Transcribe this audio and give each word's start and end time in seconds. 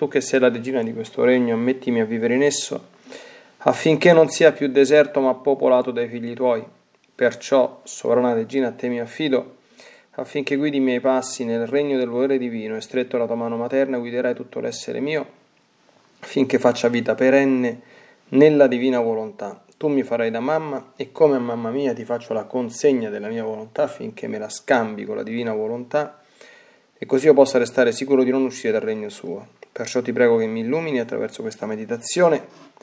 tu 0.00 0.08
che 0.08 0.22
sei 0.22 0.40
la 0.40 0.48
regina 0.48 0.82
di 0.82 0.94
questo 0.94 1.24
regno, 1.24 1.52
ammettimi 1.52 2.00
a 2.00 2.06
vivere 2.06 2.32
in 2.32 2.42
esso, 2.42 2.86
affinché 3.58 4.14
non 4.14 4.30
sia 4.30 4.50
più 4.50 4.68
deserto 4.68 5.20
ma 5.20 5.34
popolato 5.34 5.90
dai 5.90 6.08
figli 6.08 6.32
tuoi. 6.32 6.64
Perciò, 7.14 7.82
sovrana 7.84 8.32
regina, 8.32 8.68
a 8.68 8.72
te 8.72 8.88
mi 8.88 8.98
affido, 8.98 9.56
affinché 10.12 10.56
guidi 10.56 10.78
i 10.78 10.80
miei 10.80 11.00
passi 11.00 11.44
nel 11.44 11.66
regno 11.66 11.98
del 11.98 12.08
volere 12.08 12.38
divino 12.38 12.76
e 12.76 12.80
stretto 12.80 13.18
la 13.18 13.26
tua 13.26 13.34
mano 13.34 13.58
materna 13.58 13.98
guiderai 13.98 14.34
tutto 14.34 14.58
l'essere 14.58 15.00
mio, 15.00 15.26
affinché 16.20 16.58
faccia 16.58 16.88
vita 16.88 17.14
perenne 17.14 17.80
nella 18.30 18.68
divina 18.68 19.00
volontà. 19.00 19.62
Tu 19.76 19.88
mi 19.88 20.02
farai 20.02 20.30
da 20.30 20.40
mamma 20.40 20.92
e 20.96 21.12
come 21.12 21.36
a 21.36 21.40
mamma 21.40 21.70
mia 21.70 21.92
ti 21.92 22.06
faccio 22.06 22.32
la 22.32 22.44
consegna 22.44 23.10
della 23.10 23.28
mia 23.28 23.44
volontà 23.44 23.82
affinché 23.82 24.28
me 24.28 24.38
la 24.38 24.48
scambi 24.48 25.04
con 25.04 25.16
la 25.16 25.22
divina 25.22 25.52
volontà 25.52 26.22
e 26.96 27.04
così 27.04 27.26
io 27.26 27.34
possa 27.34 27.58
restare 27.58 27.92
sicuro 27.92 28.24
di 28.24 28.30
non 28.30 28.44
uscire 28.44 28.72
dal 28.72 28.80
regno 28.80 29.10
suo. 29.10 29.58
Perciò 29.72 30.02
ti 30.02 30.12
prego 30.12 30.36
che 30.36 30.46
mi 30.46 30.60
illumini 30.60 30.98
attraverso 30.98 31.42
questa 31.42 31.66
meditazione 31.66 32.78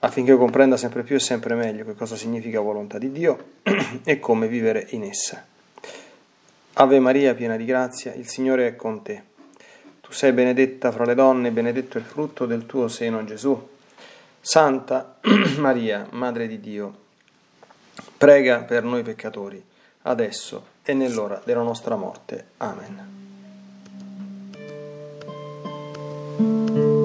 affinché 0.00 0.30
io 0.30 0.38
comprenda 0.38 0.76
sempre 0.76 1.02
più 1.02 1.16
e 1.16 1.20
sempre 1.20 1.54
meglio 1.54 1.84
che 1.84 1.94
cosa 1.94 2.16
significa 2.16 2.60
volontà 2.60 2.98
di 2.98 3.10
Dio 3.10 3.52
e 4.04 4.18
come 4.20 4.48
vivere 4.48 4.86
in 4.90 5.04
essa. 5.04 5.44
Ave 6.74 7.00
Maria, 7.00 7.34
piena 7.34 7.56
di 7.56 7.64
grazia, 7.64 8.14
il 8.14 8.28
Signore 8.28 8.68
è 8.68 8.76
con 8.76 9.02
te. 9.02 9.22
Tu 10.00 10.12
sei 10.12 10.32
benedetta 10.32 10.92
fra 10.92 11.04
le 11.04 11.14
donne 11.14 11.48
e 11.48 11.50
benedetto 11.50 11.98
il 11.98 12.04
frutto 12.04 12.46
del 12.46 12.66
tuo 12.66 12.86
seno, 12.86 13.24
Gesù. 13.24 13.68
Santa 14.40 15.16
Maria, 15.58 16.06
Madre 16.10 16.46
di 16.46 16.60
Dio, 16.60 17.06
prega 18.16 18.60
per 18.60 18.84
noi 18.84 19.02
peccatori, 19.02 19.62
adesso 20.02 20.76
e 20.82 20.94
nell'ora 20.94 21.42
della 21.44 21.62
nostra 21.62 21.96
morte. 21.96 22.46
Amen. 22.58 23.17
Dal 26.38 26.97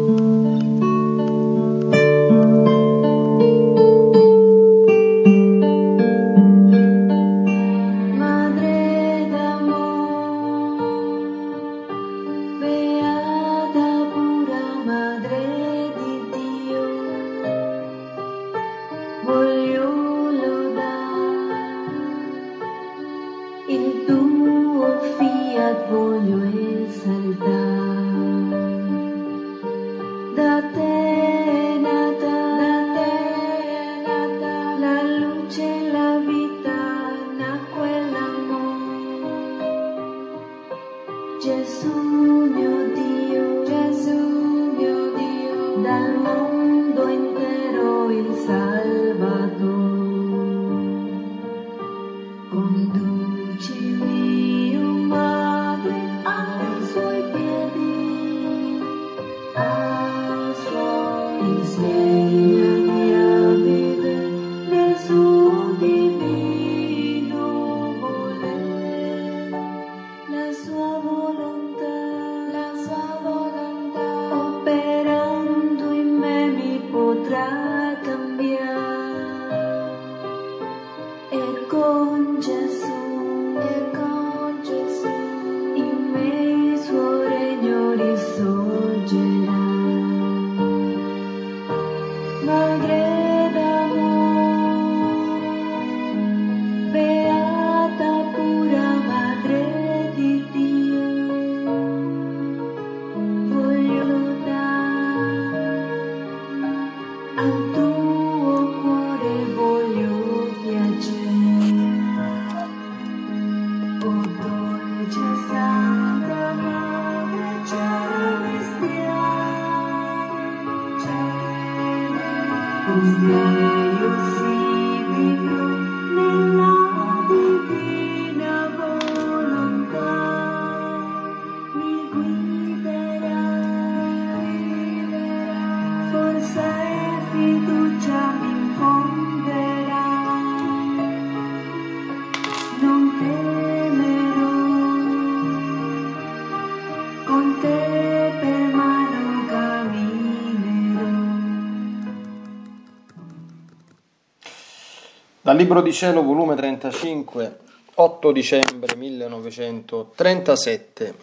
Libro 155.64 155.82
di 155.82 155.94
Cielo, 155.94 156.24
volume 156.24 156.56
35, 156.56 157.60
8 157.94 158.32
dicembre 158.34 158.98
1937. 158.98 161.14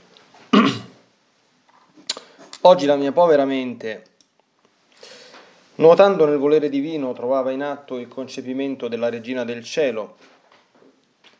Oggi 2.62 2.86
la 2.86 2.96
mia 2.96 3.12
povera 3.12 3.44
mente, 3.44 4.04
nuotando 5.74 6.24
nel 6.24 6.38
volere 6.38 6.70
divino, 6.70 7.12
trovava 7.12 7.50
in 7.50 7.62
atto 7.62 7.98
il 7.98 8.08
concepimento 8.08 8.88
della 8.88 9.10
Regina 9.10 9.44
del 9.44 9.62
Cielo. 9.62 10.16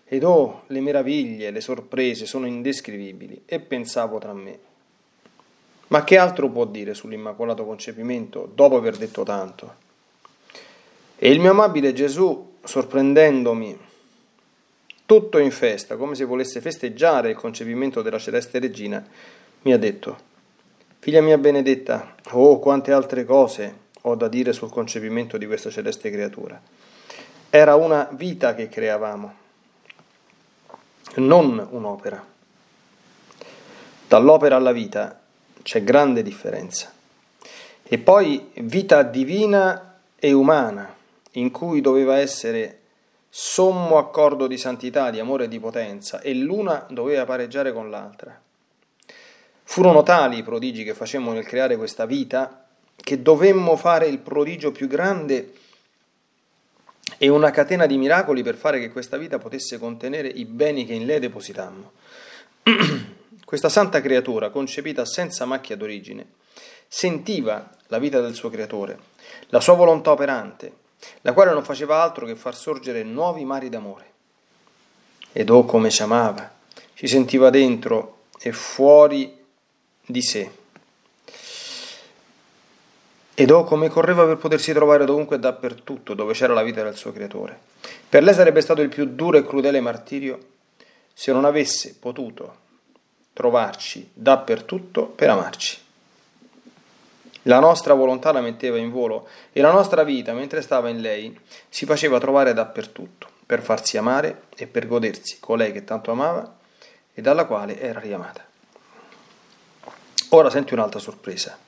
Ed 0.04 0.22
oh, 0.22 0.64
le 0.66 0.80
meraviglie, 0.82 1.50
le 1.50 1.62
sorprese 1.62 2.26
sono 2.26 2.44
indescrivibili. 2.44 3.44
E 3.46 3.60
pensavo 3.60 4.18
tra 4.18 4.34
me, 4.34 4.58
ma 5.86 6.04
che 6.04 6.18
altro 6.18 6.50
può 6.50 6.66
dire 6.66 6.92
sull'immacolato 6.92 7.64
concepimento 7.64 8.46
dopo 8.54 8.76
aver 8.76 8.98
detto 8.98 9.22
tanto? 9.22 9.74
E 11.16 11.30
il 11.30 11.40
mio 11.40 11.52
amabile 11.52 11.94
Gesù 11.94 12.48
sorprendendomi 12.62 13.78
tutto 15.06 15.38
in 15.38 15.50
festa, 15.50 15.96
come 15.96 16.14
se 16.14 16.24
volesse 16.24 16.60
festeggiare 16.60 17.30
il 17.30 17.36
concepimento 17.36 18.00
della 18.00 18.18
celeste 18.18 18.60
regina, 18.60 19.04
mi 19.62 19.72
ha 19.72 19.78
detto, 19.78 20.18
figlia 21.00 21.20
mia 21.20 21.36
benedetta, 21.36 22.14
oh 22.30 22.60
quante 22.60 22.92
altre 22.92 23.24
cose 23.24 23.88
ho 24.02 24.14
da 24.14 24.28
dire 24.28 24.52
sul 24.52 24.70
concepimento 24.70 25.36
di 25.36 25.46
questa 25.46 25.68
celeste 25.68 26.10
creatura. 26.10 26.60
Era 27.50 27.74
una 27.74 28.08
vita 28.12 28.54
che 28.54 28.68
creavamo, 28.68 29.34
non 31.16 31.66
un'opera. 31.70 32.24
Dall'opera 34.06 34.56
alla 34.56 34.72
vita 34.72 35.20
c'è 35.62 35.82
grande 35.82 36.22
differenza. 36.22 36.92
e 37.82 37.98
poi 37.98 38.50
vita 38.54 39.02
divina 39.02 39.98
e 40.16 40.30
umana, 40.30 40.94
in 41.32 41.50
cui 41.50 41.80
doveva 41.80 42.18
essere 42.18 42.78
sommo 43.28 43.96
accordo 43.96 44.46
di 44.46 44.58
santità, 44.58 45.10
di 45.10 45.20
amore 45.20 45.44
e 45.44 45.48
di 45.48 45.60
potenza, 45.60 46.20
e 46.20 46.34
l'una 46.34 46.86
doveva 46.90 47.24
pareggiare 47.24 47.72
con 47.72 47.88
l'altra. 47.88 48.38
Furono 49.62 50.02
tali 50.02 50.38
i 50.38 50.42
prodigi 50.42 50.82
che 50.82 50.94
facemmo 50.94 51.32
nel 51.32 51.46
creare 51.46 51.76
questa 51.76 52.04
vita, 52.06 52.66
che 52.96 53.22
dovemmo 53.22 53.76
fare 53.76 54.06
il 54.06 54.18
prodigio 54.18 54.72
più 54.72 54.88
grande 54.88 55.52
e 57.18 57.28
una 57.28 57.50
catena 57.50 57.86
di 57.86 57.96
miracoli 57.96 58.42
per 58.42 58.56
fare 58.56 58.80
che 58.80 58.90
questa 58.90 59.16
vita 59.16 59.38
potesse 59.38 59.78
contenere 59.78 60.28
i 60.28 60.44
beni 60.44 60.84
che 60.84 60.94
in 60.94 61.06
lei 61.06 61.20
depositammo. 61.20 61.92
questa 63.44 63.68
santa 63.68 64.00
creatura, 64.00 64.50
concepita 64.50 65.04
senza 65.04 65.44
macchia 65.44 65.76
d'origine, 65.76 66.26
sentiva 66.86 67.70
la 67.86 67.98
vita 67.98 68.20
del 68.20 68.34
suo 68.34 68.50
creatore, 68.50 68.98
la 69.48 69.60
sua 69.60 69.74
volontà 69.74 70.10
operante, 70.10 70.72
la 71.22 71.32
quale 71.32 71.52
non 71.52 71.64
faceva 71.64 72.02
altro 72.02 72.26
che 72.26 72.36
far 72.36 72.54
sorgere 72.54 73.02
nuovi 73.02 73.44
mari 73.44 73.68
d'amore. 73.68 74.08
Ed 75.32 75.50
oh 75.50 75.64
come 75.64 75.90
ci 75.90 76.02
amava, 76.02 76.50
ci 76.94 77.06
sentiva 77.06 77.50
dentro 77.50 78.24
e 78.40 78.52
fuori 78.52 79.36
di 80.04 80.22
sé. 80.22 80.50
Ed 83.34 83.50
oh 83.50 83.64
come 83.64 83.88
correva 83.88 84.26
per 84.26 84.36
potersi 84.36 84.72
trovare 84.72 85.04
dovunque 85.04 85.36
e 85.36 85.38
dappertutto 85.38 86.14
dove 86.14 86.34
c'era 86.34 86.52
la 86.52 86.62
vita 86.62 86.82
del 86.82 86.96
suo 86.96 87.12
creatore. 87.12 87.58
Per 88.08 88.22
lei 88.22 88.34
sarebbe 88.34 88.60
stato 88.60 88.82
il 88.82 88.88
più 88.88 89.06
duro 89.06 89.38
e 89.38 89.46
crudele 89.46 89.80
martirio 89.80 90.38
se 91.14 91.32
non 91.32 91.44
avesse 91.44 91.96
potuto 91.98 92.56
trovarci 93.32 94.10
dappertutto 94.12 95.06
per 95.06 95.30
amarci. 95.30 95.78
La 97.44 97.58
nostra 97.58 97.94
volontà 97.94 98.32
la 98.32 98.40
metteva 98.40 98.76
in 98.76 98.90
volo 98.90 99.26
e 99.52 99.60
la 99.60 99.72
nostra 99.72 100.02
vita, 100.02 100.32
mentre 100.32 100.60
stava 100.60 100.90
in 100.90 101.00
lei, 101.00 101.38
si 101.68 101.86
faceva 101.86 102.18
trovare 102.18 102.52
dappertutto, 102.52 103.28
per 103.46 103.62
farsi 103.62 103.96
amare 103.96 104.42
e 104.56 104.66
per 104.66 104.86
godersi 104.86 105.38
colei 105.40 105.72
che 105.72 105.84
tanto 105.84 106.10
amava 106.10 106.56
e 107.14 107.22
dalla 107.22 107.46
quale 107.46 107.80
era 107.80 107.98
riamata. 107.98 108.44
Ora 110.30 110.50
senti 110.50 110.74
un'altra 110.74 111.00
sorpresa. 111.00 111.58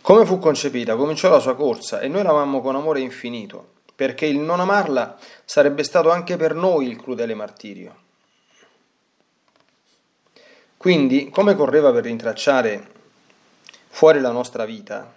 Come 0.00 0.24
fu 0.24 0.38
concepita, 0.38 0.96
cominciò 0.96 1.28
la 1.28 1.40
sua 1.40 1.56
corsa 1.56 2.00
e 2.00 2.08
noi 2.08 2.22
l'amammo 2.22 2.60
con 2.60 2.76
amore 2.76 3.00
infinito, 3.00 3.72
perché 3.96 4.26
il 4.26 4.38
non 4.38 4.60
amarla 4.60 5.18
sarebbe 5.44 5.82
stato 5.82 6.10
anche 6.10 6.36
per 6.36 6.54
noi 6.54 6.88
il 6.88 6.96
crudele 6.96 7.34
martirio. 7.34 8.02
Quindi, 10.76 11.30
come 11.30 11.54
correva 11.54 11.90
per 11.92 12.04
rintracciare 12.04 12.92
fuori 13.94 14.18
la 14.18 14.32
nostra 14.32 14.64
vita, 14.64 15.14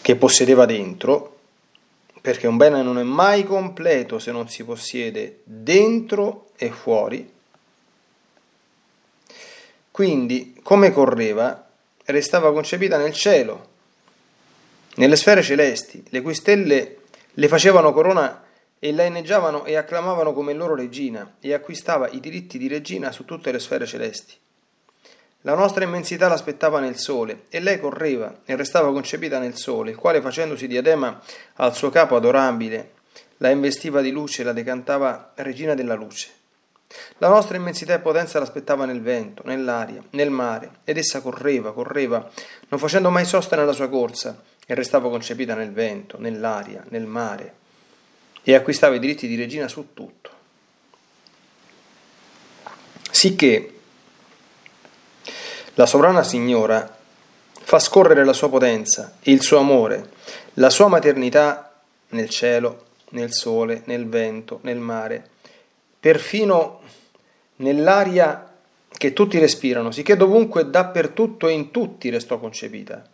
che 0.00 0.16
possedeva 0.16 0.64
dentro, 0.64 1.40
perché 2.22 2.46
un 2.46 2.56
bene 2.56 2.80
non 2.82 2.98
è 2.98 3.02
mai 3.02 3.44
completo 3.44 4.18
se 4.18 4.32
non 4.32 4.48
si 4.48 4.64
possiede 4.64 5.40
dentro 5.44 6.48
e 6.56 6.70
fuori. 6.70 7.30
Quindi, 9.90 10.58
come 10.62 10.92
correva, 10.92 11.68
restava 12.06 12.54
concepita 12.54 12.96
nel 12.96 13.12
cielo, 13.12 13.68
nelle 14.94 15.16
sfere 15.16 15.42
celesti, 15.42 16.02
le 16.08 16.22
cui 16.22 16.34
stelle 16.34 17.00
le 17.30 17.48
facevano 17.48 17.92
corona 17.92 18.44
e 18.78 18.92
la 18.94 19.04
inneggiavano 19.04 19.66
e 19.66 19.76
acclamavano 19.76 20.32
come 20.32 20.54
loro 20.54 20.74
regina 20.74 21.36
e 21.38 21.52
acquistava 21.52 22.08
i 22.08 22.18
diritti 22.18 22.56
di 22.56 22.66
regina 22.66 23.12
su 23.12 23.26
tutte 23.26 23.52
le 23.52 23.58
sfere 23.58 23.84
celesti. 23.84 24.46
La 25.42 25.54
nostra 25.54 25.84
immensità 25.84 26.26
l'aspettava 26.26 26.80
nel 26.80 26.96
sole, 26.96 27.44
e 27.48 27.60
lei 27.60 27.78
correva 27.78 28.40
e 28.44 28.56
restava 28.56 28.90
concepita 28.90 29.38
nel 29.38 29.56
sole, 29.56 29.90
il 29.90 29.96
quale 29.96 30.20
facendosi 30.20 30.66
diadema 30.66 31.20
al 31.54 31.76
suo 31.76 31.90
capo 31.90 32.16
adorabile, 32.16 32.94
la 33.36 33.50
investiva 33.50 34.00
di 34.00 34.10
luce 34.10 34.42
e 34.42 34.44
la 34.44 34.52
decantava 34.52 35.32
regina 35.36 35.74
della 35.74 35.94
luce. 35.94 36.30
La 37.18 37.28
nostra 37.28 37.56
immensità 37.56 37.94
e 37.94 38.00
potenza 38.00 38.40
l'aspettava 38.40 38.84
nel 38.84 39.00
vento, 39.00 39.42
nell'aria, 39.44 40.02
nel 40.10 40.30
mare, 40.30 40.78
ed 40.82 40.96
essa 40.96 41.20
correva, 41.20 41.72
correva, 41.72 42.28
non 42.68 42.80
facendo 42.80 43.10
mai 43.10 43.24
sosta 43.24 43.54
nella 43.54 43.72
sua 43.72 43.88
corsa, 43.88 44.42
e 44.66 44.74
restava 44.74 45.08
concepita 45.08 45.54
nel 45.54 45.72
vento, 45.72 46.18
nell'aria, 46.18 46.84
nel 46.88 47.06
mare, 47.06 47.54
e 48.42 48.54
acquistava 48.54 48.96
i 48.96 48.98
diritti 48.98 49.28
di 49.28 49.36
regina 49.36 49.68
su 49.68 49.94
tutto. 49.94 50.30
Sicché 53.10 53.77
la 55.78 55.86
sovrana 55.86 56.24
signora 56.24 56.96
fa 57.52 57.78
scorrere 57.78 58.24
la 58.24 58.32
sua 58.32 58.48
potenza, 58.48 59.14
il 59.22 59.40
suo 59.42 59.58
amore, 59.58 60.10
la 60.54 60.70
sua 60.70 60.88
maternità 60.88 61.72
nel 62.08 62.28
cielo, 62.28 62.86
nel 63.10 63.32
sole, 63.32 63.82
nel 63.84 64.08
vento, 64.08 64.58
nel 64.62 64.78
mare, 64.78 65.24
perfino 66.00 66.80
nell'aria 67.56 68.54
che 68.88 69.12
tutti 69.12 69.38
respirano, 69.38 69.92
sicché 69.92 70.16
dovunque, 70.16 70.68
dappertutto 70.68 71.46
e 71.46 71.52
in 71.52 71.70
tutti 71.70 72.10
restò 72.10 72.40
concepita. 72.40 73.04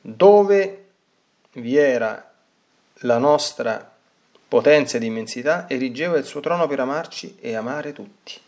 Dove 0.00 0.84
vi 1.52 1.76
era 1.76 2.32
la 3.00 3.18
nostra 3.18 3.92
potenza 4.48 4.96
ed 4.96 5.04
immensità, 5.04 5.68
erigeva 5.68 6.18
il 6.18 6.24
suo 6.24 6.40
trono 6.40 6.66
per 6.66 6.80
amarci 6.80 7.36
e 7.40 7.54
amare 7.54 7.92
tutti. 7.92 8.40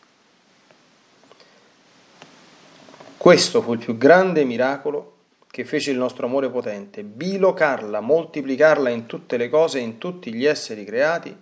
Questo 3.19 3.63
fu 3.63 3.73
il 3.73 3.81
più 3.81 3.99
grande 3.99 4.45
miracolo 4.45 5.15
che 5.51 5.65
fece 5.65 5.91
il 5.91 5.99
nostro 5.99 6.27
amore 6.27 6.51
potente, 6.51 7.03
bilocarla, 7.03 7.99
moltiplicarla 7.99 8.91
in 8.91 9.07
tutte 9.07 9.37
le 9.37 9.49
cose 9.49 9.81
in 9.81 9.99
tutti 9.99 10.33
gli 10.33 10.45
esseri 10.45 10.85
creati, 10.85 11.37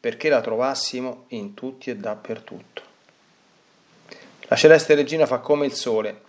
perché 0.00 0.28
la 0.28 0.40
trovassimo 0.40 1.26
in 1.28 1.54
tutti 1.54 1.90
e 1.90 1.96
dappertutto. 1.96 2.82
La 4.48 4.56
celeste 4.56 4.96
regina 4.96 5.24
fa 5.26 5.38
come 5.38 5.66
il 5.66 5.72
sole, 5.72 6.22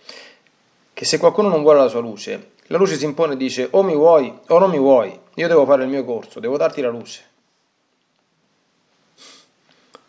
che 0.94 1.04
se 1.04 1.18
qualcuno 1.18 1.48
non 1.48 1.62
vuole 1.62 1.80
la 1.80 1.88
sua 1.88 2.00
luce, 2.00 2.52
la 2.66 2.78
luce 2.78 2.94
si 2.94 3.04
impone 3.04 3.32
e 3.32 3.36
dice 3.36 3.66
o 3.72 3.82
mi 3.82 3.94
vuoi 3.94 4.32
o 4.46 4.58
non 4.60 4.70
mi 4.70 4.78
vuoi, 4.78 5.18
io 5.34 5.48
devo 5.48 5.64
fare 5.66 5.82
il 5.82 5.88
mio 5.88 6.04
corso, 6.04 6.38
devo 6.38 6.56
darti 6.56 6.80
la 6.80 6.90
luce. 6.90 7.28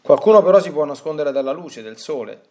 Qualcuno 0.02 0.44
però 0.44 0.60
si 0.60 0.70
può 0.70 0.86
nascondere 0.86 1.32
dalla 1.32 1.52
luce 1.52 1.82
del 1.82 1.98
sole, 1.98 2.42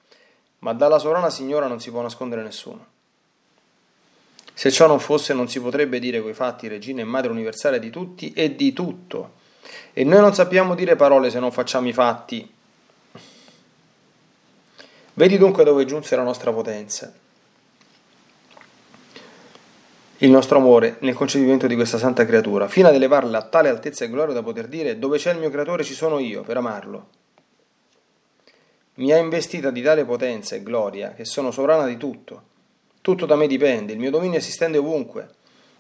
ma 0.61 0.73
dalla 0.73 0.99
sovrana 0.99 1.31
signora 1.31 1.67
non 1.67 1.81
si 1.81 1.91
può 1.91 2.03
nascondere 2.03 2.43
nessuno. 2.43 2.87
Se 4.53 4.71
ciò 4.71 4.87
non 4.87 5.01
fosse, 5.01 5.33
non 5.33 5.49
si 5.49 5.61
potrebbe 5.61 5.99
dire 5.99 6.21
coi 6.21 6.35
fatti 6.35 6.69
regina 6.69 7.01
e 7.01 7.05
madre 7.05 7.31
universale 7.31 7.79
di 7.79 7.89
tutti 7.89 8.33
e 8.33 8.55
di 8.55 8.73
tutto. 8.73 9.39
E 9.93 10.05
noi 10.05 10.21
non 10.21 10.35
sappiamo 10.35 10.75
dire 10.75 10.97
parole 10.97 11.31
se 11.31 11.39
non 11.39 11.51
facciamo 11.51 11.89
i 11.89 11.93
fatti. 11.93 12.53
Vedi 15.15 15.39
dunque 15.39 15.65
dove 15.65 15.87
giunse 15.87 16.15
la 16.15 16.23
nostra 16.23 16.53
potenza. 16.53 17.13
Il 20.19 20.31
nostro 20.31 20.59
amore 20.59 20.97
nel 21.01 21.15
concepimento 21.15 21.67
di 21.67 21.75
questa 21.75 21.97
santa 21.97 22.27
creatura, 22.27 22.69
fino 22.69 22.89
ad 22.89 22.95
elevarla 22.95 23.39
a 23.39 23.43
tale 23.43 23.71
altezza 23.71 24.05
e 24.05 24.11
gloria 24.11 24.35
da 24.35 24.43
poter 24.43 24.69
dire 24.69 24.99
dove 24.99 25.17
c'è 25.17 25.33
il 25.33 25.39
mio 25.39 25.49
creatore 25.49 25.85
ci 25.85 25.95
sono 25.95 26.19
io 26.19 26.43
per 26.43 26.59
amarlo 26.59 27.07
mi 29.01 29.13
ha 29.13 29.17
investita 29.17 29.71
di 29.71 29.81
tale 29.81 30.05
potenza 30.05 30.55
e 30.55 30.63
gloria 30.63 31.15
che 31.15 31.25
sono 31.25 31.51
sovrana 31.51 31.87
di 31.87 31.97
tutto. 31.97 32.49
Tutto 33.01 33.25
da 33.25 33.35
me 33.35 33.47
dipende, 33.47 33.95
il 33.95 33.99
mio 33.99 34.11
dominio 34.11 34.41
si 34.41 34.53
stende 34.53 34.77
ovunque, 34.77 35.29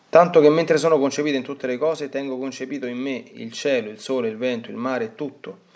tanto 0.09 0.41
che 0.41 0.49
mentre 0.49 0.79
sono 0.79 0.99
concepita 0.99 1.37
in 1.37 1.43
tutte 1.43 1.67
le 1.67 1.77
cose 1.77 2.09
tengo 2.09 2.39
concepito 2.39 2.87
in 2.87 2.97
me 2.97 3.23
il 3.35 3.53
cielo, 3.53 3.91
il 3.91 4.01
sole, 4.01 4.29
il 4.29 4.39
vento, 4.39 4.71
il 4.71 4.77
mare 4.77 5.05
e 5.05 5.15
tutto. 5.15 5.69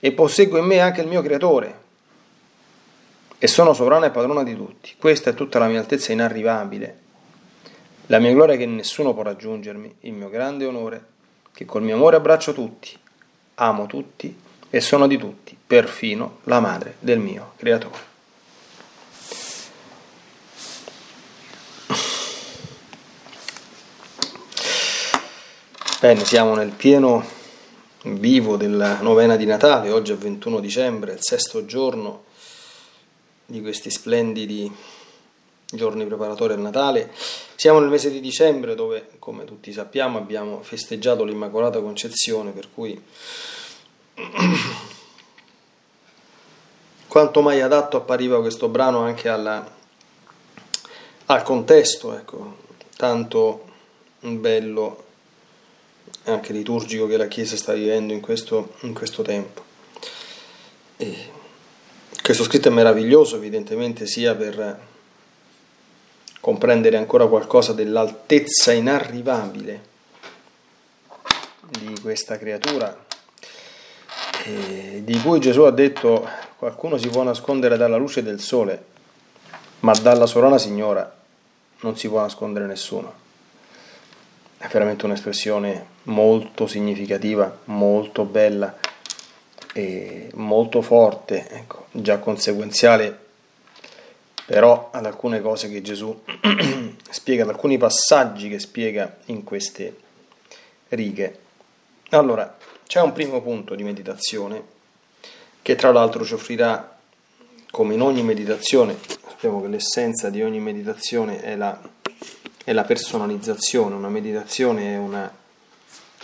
E 0.00 0.12
posseggo 0.12 0.56
in 0.56 0.64
me 0.64 0.80
anche 0.80 1.02
il 1.02 1.08
mio 1.08 1.20
creatore. 1.20 1.82
E 3.38 3.46
sono 3.46 3.74
sovrana 3.74 4.06
e 4.06 4.10
padrona 4.10 4.42
di 4.42 4.56
tutti. 4.56 4.94
Questa 4.98 5.30
è 5.30 5.34
tutta 5.34 5.58
la 5.58 5.66
mia 5.66 5.80
altezza 5.80 6.12
inarrivabile. 6.12 6.98
La 8.06 8.18
mia 8.18 8.32
gloria 8.32 8.56
che 8.56 8.64
nessuno 8.64 9.12
può 9.12 9.22
raggiungermi, 9.22 9.96
il 10.00 10.12
mio 10.14 10.30
grande 10.30 10.64
onore, 10.64 11.04
che 11.52 11.66
col 11.66 11.82
mio 11.82 11.96
amore 11.96 12.16
abbraccio 12.16 12.54
tutti, 12.54 12.96
amo 13.56 13.86
tutti 13.86 14.34
e 14.70 14.80
sono 14.80 15.06
di 15.06 15.16
tutti, 15.16 15.43
perfino 15.66 16.38
la 16.44 16.60
madre 16.60 16.96
del 16.98 17.18
mio 17.18 17.52
creatore. 17.56 18.12
Bene, 26.00 26.24
siamo 26.24 26.54
nel 26.54 26.70
pieno 26.70 27.24
vivo 28.02 28.58
della 28.58 29.00
novena 29.00 29.36
di 29.36 29.46
Natale, 29.46 29.90
oggi 29.90 30.12
è 30.12 30.16
21 30.16 30.60
dicembre, 30.60 31.14
il 31.14 31.22
sesto 31.22 31.64
giorno 31.64 32.24
di 33.46 33.62
questi 33.62 33.90
splendidi 33.90 34.70
giorni 35.70 36.04
preparatori 36.04 36.52
al 36.52 36.60
Natale. 36.60 37.10
Siamo 37.56 37.80
nel 37.80 37.88
mese 37.88 38.10
di 38.10 38.20
dicembre 38.20 38.74
dove, 38.74 39.12
come 39.18 39.44
tutti 39.44 39.72
sappiamo, 39.72 40.18
abbiamo 40.18 40.62
festeggiato 40.62 41.24
l'Immacolata 41.24 41.80
Concezione, 41.80 42.50
per 42.50 42.68
cui 42.72 43.02
quanto 47.14 47.42
mai 47.42 47.60
adatto 47.60 47.96
appariva 47.96 48.40
questo 48.40 48.66
brano 48.66 49.02
anche 49.02 49.28
alla, 49.28 49.64
al 51.26 51.42
contesto, 51.44 52.12
ecco, 52.18 52.56
tanto 52.96 53.66
bello 54.18 55.04
anche 56.24 56.52
liturgico 56.52 57.06
che 57.06 57.16
la 57.16 57.28
Chiesa 57.28 57.54
sta 57.54 57.72
vivendo 57.72 58.12
in 58.12 58.18
questo, 58.18 58.74
in 58.80 58.94
questo 58.94 59.22
tempo. 59.22 59.62
E 60.96 61.30
questo 62.20 62.42
scritto 62.42 62.66
è 62.66 62.72
meraviglioso, 62.72 63.36
evidentemente, 63.36 64.08
sia 64.08 64.34
per 64.34 64.80
comprendere 66.40 66.96
ancora 66.96 67.28
qualcosa 67.28 67.72
dell'altezza 67.72 68.72
inarrivabile 68.72 69.82
di 71.68 71.96
questa 72.00 72.38
creatura, 72.38 73.03
di 74.44 75.20
cui 75.22 75.40
Gesù 75.40 75.62
ha 75.62 75.70
detto 75.70 76.28
qualcuno 76.56 76.98
si 76.98 77.08
può 77.08 77.22
nascondere 77.22 77.76
dalla 77.76 77.96
luce 77.96 78.22
del 78.22 78.40
sole, 78.40 78.84
ma 79.80 79.92
dalla 79.92 80.26
sorona 80.26 80.58
signora 80.58 81.12
non 81.80 81.96
si 81.96 82.08
può 82.08 82.20
nascondere 82.20 82.66
nessuno. 82.66 83.22
È 84.56 84.66
veramente 84.68 85.04
un'espressione 85.04 85.86
molto 86.04 86.66
significativa, 86.66 87.58
molto 87.64 88.24
bella 88.24 88.76
e 89.72 90.30
molto 90.34 90.80
forte, 90.82 91.48
ecco, 91.50 91.86
già 91.90 92.18
conseguenziale 92.18 93.22
però 94.46 94.90
ad 94.92 95.06
alcune 95.06 95.40
cose 95.40 95.70
che 95.70 95.80
Gesù 95.80 96.22
spiega, 97.10 97.44
ad 97.44 97.48
alcuni 97.48 97.78
passaggi 97.78 98.48
che 98.48 98.58
spiega 98.58 99.16
in 99.26 99.42
queste 99.42 99.96
righe. 100.88 101.38
Allora, 102.10 102.56
c'è 102.86 103.00
un 103.00 103.12
primo 103.12 103.40
punto 103.40 103.74
di 103.74 103.82
meditazione 103.82 104.72
che 105.62 105.74
tra 105.76 105.90
l'altro 105.92 106.24
ci 106.24 106.34
offrirà, 106.34 106.98
come 107.70 107.94
in 107.94 108.02
ogni 108.02 108.22
meditazione, 108.22 108.96
sappiamo 109.26 109.62
che 109.62 109.68
l'essenza 109.68 110.28
di 110.28 110.42
ogni 110.42 110.60
meditazione 110.60 111.40
è 111.40 111.56
la, 111.56 111.80
è 112.62 112.72
la 112.72 112.84
personalizzazione, 112.84 113.94
una 113.94 114.10
meditazione 114.10 114.92
è 114.92 114.98
una 114.98 115.32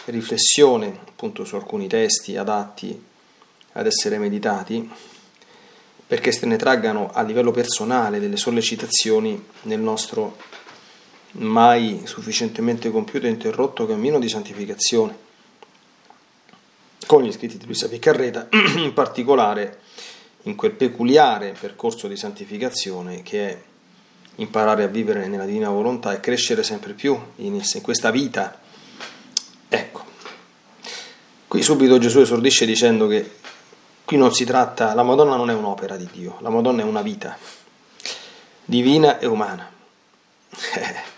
riflessione 0.07 0.99
appunto 1.09 1.45
su 1.45 1.57
alcuni 1.57 1.89
testi 1.89 2.37
adatti 2.37 3.03
ad 3.73 3.87
essere 3.87 4.19
meditati, 4.19 4.89
perché 6.07 6.33
se 6.33 6.45
ne 6.45 6.57
traggano 6.57 7.11
a 7.11 7.23
livello 7.23 7.51
personale 7.51 8.21
delle 8.21 8.37
sollecitazioni 8.37 9.43
nel 9.63 9.81
nostro 9.81 10.37
mai 11.33 12.03
sufficientemente 12.05 12.91
compiuto 12.91 13.27
e 13.27 13.31
interrotto 13.31 13.87
cammino 13.87 14.19
di 14.19 14.29
santificazione 14.29 15.29
con 17.07 17.23
gli 17.23 17.33
scritti 17.33 17.59
di 17.59 17.65
Luisa 17.65 17.89
Piccarreta, 17.89 18.49
in 18.77 18.93
particolare 18.93 19.79
in 20.45 20.55
quel 20.55 20.73
peculiare 20.73 21.55
percorso 21.59 22.09
di 22.09 22.17
santificazione 22.17 23.23
che 23.23 23.49
è 23.49 23.63
imparare 24.37 24.85
a 24.85 24.87
vivere 24.87 25.27
nella 25.27 25.45
divina 25.45 25.69
volontà 25.69 26.13
e 26.15 26.21
crescere 26.21 26.63
sempre 26.63 26.95
più 26.95 27.19
in, 27.37 27.55
in 27.55 27.81
questa 27.83 28.11
vita. 28.11 28.59
Ecco, 29.69 30.05
qui 31.47 31.63
subito 31.63 31.99
Gesù 31.99 32.21
esordisce 32.21 32.65
dicendo 32.65 33.07
che 33.07 33.39
qui 34.05 34.17
non 34.17 34.33
si 34.33 34.45
tratta, 34.45 34.95
la 34.95 35.03
Madonna 35.03 35.37
non 35.37 35.51
è 35.51 35.55
un'opera 35.55 35.97
di 35.97 36.09
Dio, 36.11 36.39
la 36.41 36.51
Madonna 36.51 36.83
è 36.83 36.85
una 36.85 37.03
vita, 37.03 37.37
divina 38.65 39.19
e 39.19 39.27
umana. 39.27 39.71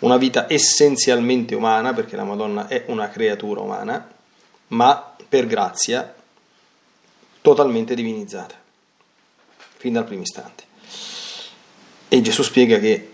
una 0.00 0.16
vita 0.18 0.46
essenzialmente 0.50 1.54
umana, 1.54 1.94
perché 1.94 2.16
la 2.16 2.24
Madonna 2.24 2.66
è 2.66 2.84
una 2.88 3.08
creatura 3.08 3.60
umana, 3.60 4.13
ma 4.68 5.14
per 5.28 5.46
grazia 5.46 6.14
totalmente 7.40 7.94
divinizzata, 7.94 8.54
fin 9.76 9.92
dal 9.92 10.04
primo 10.04 10.22
istante. 10.22 10.64
E 12.08 12.20
Gesù 12.22 12.42
spiega 12.42 12.78
che 12.78 13.12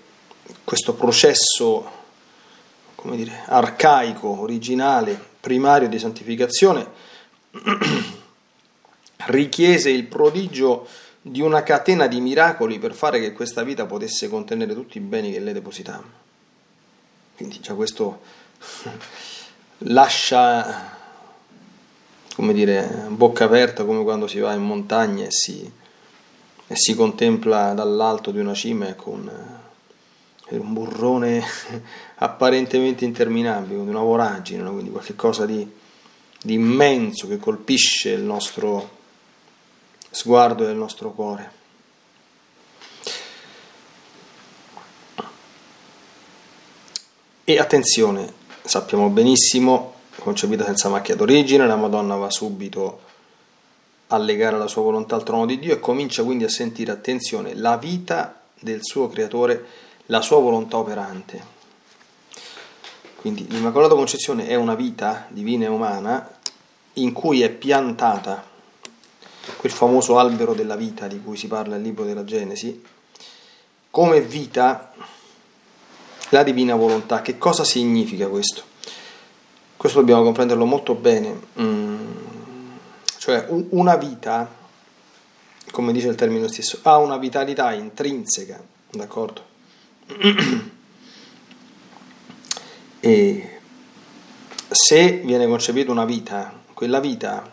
questo 0.62 0.95
processo, 0.95 1.90
come 2.95 3.16
dire, 3.16 3.42
arcaico, 3.47 4.40
originale, 4.40 5.19
primario 5.40 5.88
di 5.88 5.99
santificazione, 5.99 6.87
richiese 9.26 9.90
il 9.90 10.04
prodigio 10.04 10.87
di 11.23 11.40
una 11.40 11.62
catena 11.62 12.07
di 12.07 12.21
miracoli 12.21 12.78
per 12.78 12.95
fare 12.95 13.21
che 13.21 13.33
questa 13.33 13.62
vita 13.62 13.87
potesse 13.87 14.28
contenere 14.28 14.75
tutti 14.75 14.99
i 14.99 15.00
beni 15.00 15.33
che 15.33 15.40
lei 15.40 15.52
depositammo. 15.52 16.19
Quindi 17.37 17.61
già 17.61 17.75
questo 17.75 18.21
lascia 19.78 20.99
come 22.40 22.54
dire, 22.54 23.04
bocca 23.11 23.44
aperta 23.44 23.85
come 23.85 24.02
quando 24.02 24.26
si 24.26 24.38
va 24.38 24.54
in 24.54 24.62
montagna 24.62 25.26
e 25.26 25.30
si, 25.30 25.70
e 26.66 26.75
si 26.75 26.94
contempla 26.94 27.75
dall'alto 27.75 28.30
di 28.30 28.38
una 28.38 28.54
cima 28.54 28.94
con 28.94 29.30
un 30.49 30.73
burrone 30.73 31.44
apparentemente 32.16 33.04
interminabile, 33.04 33.78
una 33.78 34.00
voragine, 34.00 34.70
quindi 34.70 34.88
qualcosa 34.88 35.44
di, 35.44 35.70
di 36.40 36.54
immenso 36.54 37.28
che 37.28 37.37
colpisce 37.37 38.12
il 38.12 38.23
nostro 38.23 38.88
sguardo 40.11 40.66
e 40.66 40.70
il 40.70 40.78
nostro 40.78 41.11
cuore. 41.12 41.52
E 47.44 47.59
attenzione, 47.59 48.32
sappiamo 48.62 49.11
benissimo 49.11 49.99
concepita 50.20 50.64
senza 50.64 50.88
macchia 50.88 51.16
d'origine, 51.16 51.66
la 51.66 51.76
Madonna 51.76 52.14
va 52.14 52.30
subito 52.30 53.00
a 54.08 54.18
legare 54.18 54.58
la 54.58 54.66
sua 54.66 54.82
volontà 54.82 55.16
al 55.16 55.22
trono 55.22 55.46
di 55.46 55.58
Dio 55.58 55.72
e 55.72 55.80
comincia 55.80 56.22
quindi 56.22 56.44
a 56.44 56.48
sentire, 56.48 56.92
attenzione, 56.92 57.54
la 57.54 57.76
vita 57.76 58.40
del 58.58 58.80
suo 58.82 59.08
creatore, 59.08 59.64
la 60.06 60.20
sua 60.20 60.38
volontà 60.38 60.78
operante. 60.78 61.58
Quindi 63.16 63.46
l'Immacolata 63.48 63.94
Concezione 63.94 64.46
è 64.46 64.54
una 64.54 64.74
vita 64.74 65.26
divina 65.28 65.64
e 65.64 65.68
umana 65.68 66.30
in 66.94 67.12
cui 67.12 67.42
è 67.42 67.50
piantata 67.50 68.42
quel 69.56 69.72
famoso 69.72 70.18
albero 70.18 70.54
della 70.54 70.76
vita 70.76 71.06
di 71.06 71.20
cui 71.22 71.36
si 71.36 71.46
parla 71.46 71.74
nel 71.74 71.82
libro 71.82 72.04
della 72.04 72.24
Genesi, 72.24 72.82
come 73.90 74.20
vita 74.20 74.92
la 76.30 76.42
divina 76.42 76.74
volontà. 76.74 77.22
Che 77.22 77.38
cosa 77.38 77.64
significa 77.64 78.26
questo? 78.28 78.69
Questo 79.80 80.00
dobbiamo 80.00 80.22
comprenderlo 80.22 80.66
molto 80.66 80.94
bene. 80.94 81.40
Mm, 81.58 82.12
cioè 83.16 83.46
una 83.70 83.96
vita, 83.96 84.46
come 85.70 85.92
dice 85.92 86.08
il 86.08 86.16
termine 86.16 86.49
stesso, 86.49 86.80
ha 86.82 86.99
una 86.99 87.16
vitalità 87.16 87.72
intrinseca, 87.72 88.62
d'accordo? 88.90 89.42
e 93.00 93.58
se 94.68 95.12
viene 95.25 95.46
concepita 95.46 95.90
una 95.90 96.04
vita, 96.04 96.52
quella 96.75 97.00
vita, 97.00 97.50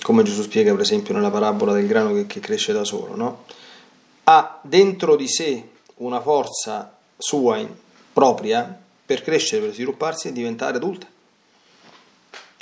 come 0.00 0.22
Gesù 0.22 0.40
spiega 0.40 0.72
per 0.72 0.80
esempio 0.80 1.12
nella 1.12 1.30
parabola 1.30 1.74
del 1.74 1.86
grano 1.86 2.14
che, 2.14 2.26
che 2.26 2.40
cresce 2.40 2.72
da 2.72 2.84
solo, 2.84 3.14
no? 3.14 3.44
ha 4.24 4.58
dentro 4.62 5.16
di 5.16 5.28
sé 5.28 5.68
una 5.96 6.22
forza 6.22 6.96
sua 7.18 7.58
in, 7.58 7.68
propria 8.10 8.74
per 9.04 9.20
crescere, 9.20 9.66
per 9.66 9.74
svilupparsi 9.74 10.28
e 10.28 10.32
diventare 10.32 10.78
adulta. 10.78 11.11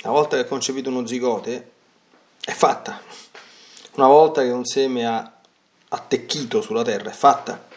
Una 0.03 0.13
volta 0.13 0.35
che 0.35 0.43
è 0.43 0.47
concepito 0.47 0.89
uno 0.89 1.05
zigote, 1.05 1.71
è 2.43 2.51
fatta. 2.51 2.99
Una 3.93 4.07
volta 4.07 4.41
che 4.41 4.49
un 4.49 4.65
seme 4.65 5.05
ha 5.05 5.31
attecchito 5.89 6.61
sulla 6.61 6.81
terra, 6.81 7.11
è 7.11 7.13
fatta. 7.13 7.67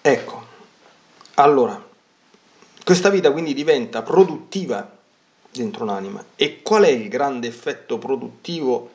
Ecco, 0.00 0.46
allora, 1.34 1.86
questa 2.82 3.10
vita 3.10 3.30
quindi 3.32 3.52
diventa 3.52 4.00
produttiva 4.02 4.96
dentro 5.50 5.84
l'anima. 5.84 6.24
E 6.36 6.62
qual 6.62 6.84
è 6.84 6.88
il 6.88 7.08
grande 7.08 7.48
effetto 7.48 7.98
produttivo 7.98 8.90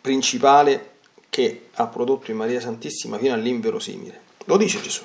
principale 0.00 0.92
che 1.28 1.70
ha 1.74 1.86
prodotto 1.88 2.30
in 2.30 2.36
Maria 2.36 2.60
Santissima 2.60 3.18
fino 3.18 3.34
all'inverosimile? 3.34 4.20
Lo 4.44 4.56
dice 4.56 4.80
Gesù. 4.80 5.02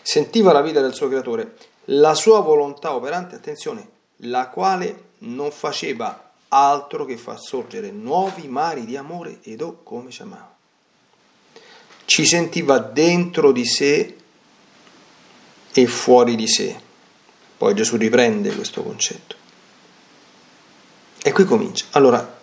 Sentiva 0.00 0.52
la 0.52 0.62
vita 0.62 0.80
del 0.80 0.94
suo 0.94 1.08
creatore, 1.08 1.56
la 1.86 2.14
sua 2.14 2.40
volontà 2.40 2.94
operante, 2.94 3.34
attenzione, 3.34 3.98
la 4.22 4.48
quale 4.48 5.08
non 5.18 5.50
faceva 5.50 6.32
altro 6.48 7.04
che 7.04 7.16
far 7.16 7.40
sorgere 7.40 7.90
nuovi 7.90 8.48
mari 8.48 8.84
di 8.84 8.96
amore 8.96 9.38
ed 9.42 9.62
oh 9.62 9.82
come 9.82 10.10
ci 10.10 10.22
amava. 10.22 10.56
Ci 12.04 12.26
sentiva 12.26 12.78
dentro 12.78 13.52
di 13.52 13.64
sé 13.64 14.16
e 15.72 15.86
fuori 15.86 16.34
di 16.34 16.48
sé. 16.48 16.78
Poi 17.56 17.74
Gesù 17.74 17.96
riprende 17.96 18.54
questo 18.54 18.82
concetto. 18.82 19.36
E 21.22 21.32
qui 21.32 21.44
comincia. 21.44 21.84
Allora, 21.90 22.38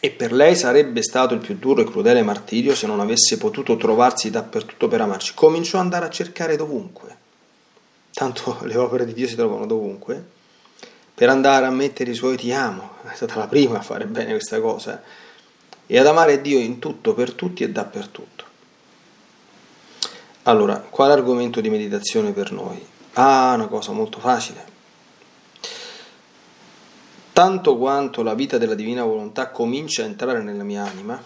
e 0.00 0.10
per 0.10 0.32
lei 0.32 0.56
sarebbe 0.56 1.02
stato 1.02 1.34
il 1.34 1.40
più 1.40 1.56
duro 1.56 1.82
e 1.82 1.84
crudele 1.84 2.22
martirio 2.22 2.74
se 2.74 2.86
non 2.86 3.00
avesse 3.00 3.36
potuto 3.36 3.76
trovarsi 3.76 4.30
dappertutto 4.30 4.88
per 4.88 5.02
amarci. 5.02 5.34
Cominciò 5.34 5.78
ad 5.78 5.84
andare 5.84 6.06
a 6.06 6.10
cercare 6.10 6.56
dovunque 6.56 7.26
tanto 8.18 8.58
le 8.66 8.76
opere 8.76 9.04
di 9.06 9.14
Dio 9.14 9.28
si 9.28 9.36
trovano 9.36 9.64
dovunque, 9.64 10.36
per 11.14 11.28
andare 11.28 11.66
a 11.66 11.70
mettere 11.70 12.10
i 12.10 12.14
suoi 12.14 12.36
ti 12.36 12.52
amo, 12.52 12.96
è 13.08 13.14
stata 13.14 13.36
la 13.36 13.46
prima 13.46 13.78
a 13.78 13.82
fare 13.82 14.06
bene 14.06 14.32
questa 14.32 14.60
cosa, 14.60 15.00
e 15.86 15.98
ad 15.98 16.06
amare 16.06 16.40
Dio 16.40 16.58
in 16.58 16.80
tutto, 16.80 17.14
per 17.14 17.32
tutti 17.32 17.62
e 17.62 17.70
dappertutto. 17.70 18.44
Allora, 20.42 20.78
quale 20.78 21.12
argomento 21.12 21.60
di 21.60 21.70
meditazione 21.70 22.32
per 22.32 22.50
noi? 22.50 22.84
Ah, 23.12 23.52
una 23.54 23.68
cosa 23.68 23.92
molto 23.92 24.18
facile. 24.18 24.76
Tanto 27.32 27.76
quanto 27.76 28.22
la 28.24 28.34
vita 28.34 28.58
della 28.58 28.74
divina 28.74 29.04
volontà 29.04 29.50
comincia 29.50 30.02
a 30.02 30.06
entrare 30.06 30.42
nella 30.42 30.64
mia 30.64 30.84
anima, 30.84 31.22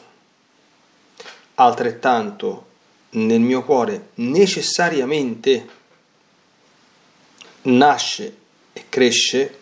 altrettanto 1.54 2.66
nel 3.10 3.40
mio 3.40 3.62
cuore 3.62 4.10
necessariamente 4.14 5.80
nasce 7.62 8.36
e 8.72 8.84
cresce 8.88 9.58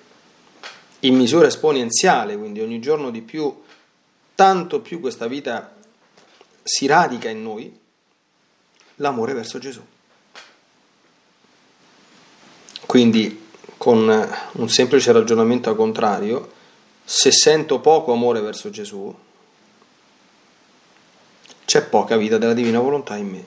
in 1.01 1.17
misura 1.17 1.47
esponenziale, 1.47 2.37
quindi 2.37 2.61
ogni 2.61 2.81
giorno 2.81 3.11
di 3.11 3.23
più, 3.23 3.63
tanto 4.35 4.81
più 4.81 5.01
questa 5.01 5.27
vita 5.27 5.75
si 6.63 6.87
radica 6.87 7.29
in 7.29 7.43
noi, 7.43 7.79
l'amore 8.97 9.33
verso 9.33 9.59
Gesù. 9.59 9.85
Quindi 12.87 13.49
con 13.77 14.29
un 14.53 14.69
semplice 14.69 15.13
ragionamento 15.13 15.71
a 15.71 15.77
contrario, 15.77 16.53
se 17.05 17.33
sento 17.33 17.81
poco 17.81 18.13
amore 18.13 18.41
verso 18.41 18.69
Gesù, 18.69 19.15
c'è 21.65 21.83
poca 21.85 22.17
vita 22.17 22.37
della 22.37 22.53
divina 22.53 22.81
volontà 22.81 23.17
in 23.17 23.29
me. 23.29 23.47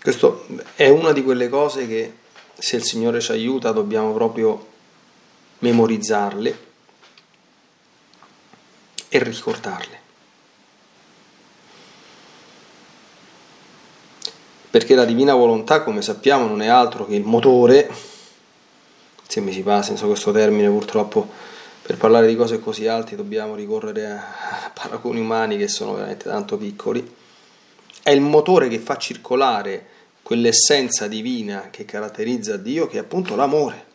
Questo 0.00 0.46
è 0.74 0.88
una 0.88 1.12
di 1.12 1.22
quelle 1.22 1.48
cose 1.48 1.86
che 1.86 2.14
se 2.62 2.76
il 2.76 2.84
Signore 2.84 3.20
ci 3.20 3.32
aiuta 3.32 3.72
dobbiamo 3.72 4.12
proprio 4.12 4.66
memorizzarle 5.58 6.58
e 9.08 9.18
ricordarle. 9.18 10.00
Perché 14.70 14.94
la 14.94 15.04
divina 15.04 15.34
volontà, 15.34 15.82
come 15.82 16.02
sappiamo, 16.02 16.46
non 16.46 16.62
è 16.62 16.68
altro 16.68 17.04
che 17.04 17.16
il 17.16 17.24
motore, 17.24 17.90
se 19.26 19.40
mi 19.40 19.52
si 19.52 19.62
passa 19.62 19.88
senza 19.88 20.06
questo 20.06 20.30
termine 20.30 20.68
purtroppo, 20.68 21.28
per 21.82 21.96
parlare 21.96 22.28
di 22.28 22.36
cose 22.36 22.60
così 22.60 22.86
alte 22.86 23.16
dobbiamo 23.16 23.56
ricorrere 23.56 24.06
a 24.06 24.70
paragoni 24.72 25.18
umani 25.18 25.58
che 25.58 25.66
sono 25.66 25.94
veramente 25.94 26.28
tanto 26.28 26.56
piccoli, 26.56 27.12
è 28.04 28.10
il 28.10 28.20
motore 28.20 28.68
che 28.68 28.78
fa 28.78 28.96
circolare 28.98 29.91
quell'essenza 30.22 31.08
divina 31.08 31.68
che 31.70 31.84
caratterizza 31.84 32.56
Dio, 32.56 32.86
che 32.86 32.96
è 32.96 33.00
appunto 33.00 33.34
l'amore 33.34 33.90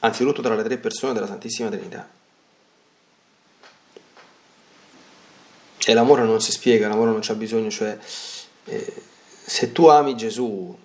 anzitutto 0.00 0.42
tra 0.42 0.54
le 0.54 0.62
tre 0.62 0.78
persone 0.78 1.12
della 1.12 1.26
Santissima 1.26 1.68
Trinità. 1.68 2.08
E 5.88 5.94
l'amore 5.94 6.24
non 6.24 6.40
si 6.40 6.50
spiega, 6.50 6.88
l'amore 6.88 7.12
non 7.12 7.20
c'ha 7.22 7.34
bisogno, 7.34 7.70
cioè 7.70 7.96
eh, 8.64 9.02
se 9.44 9.70
tu 9.70 9.86
ami 9.86 10.16
Gesù 10.16 10.76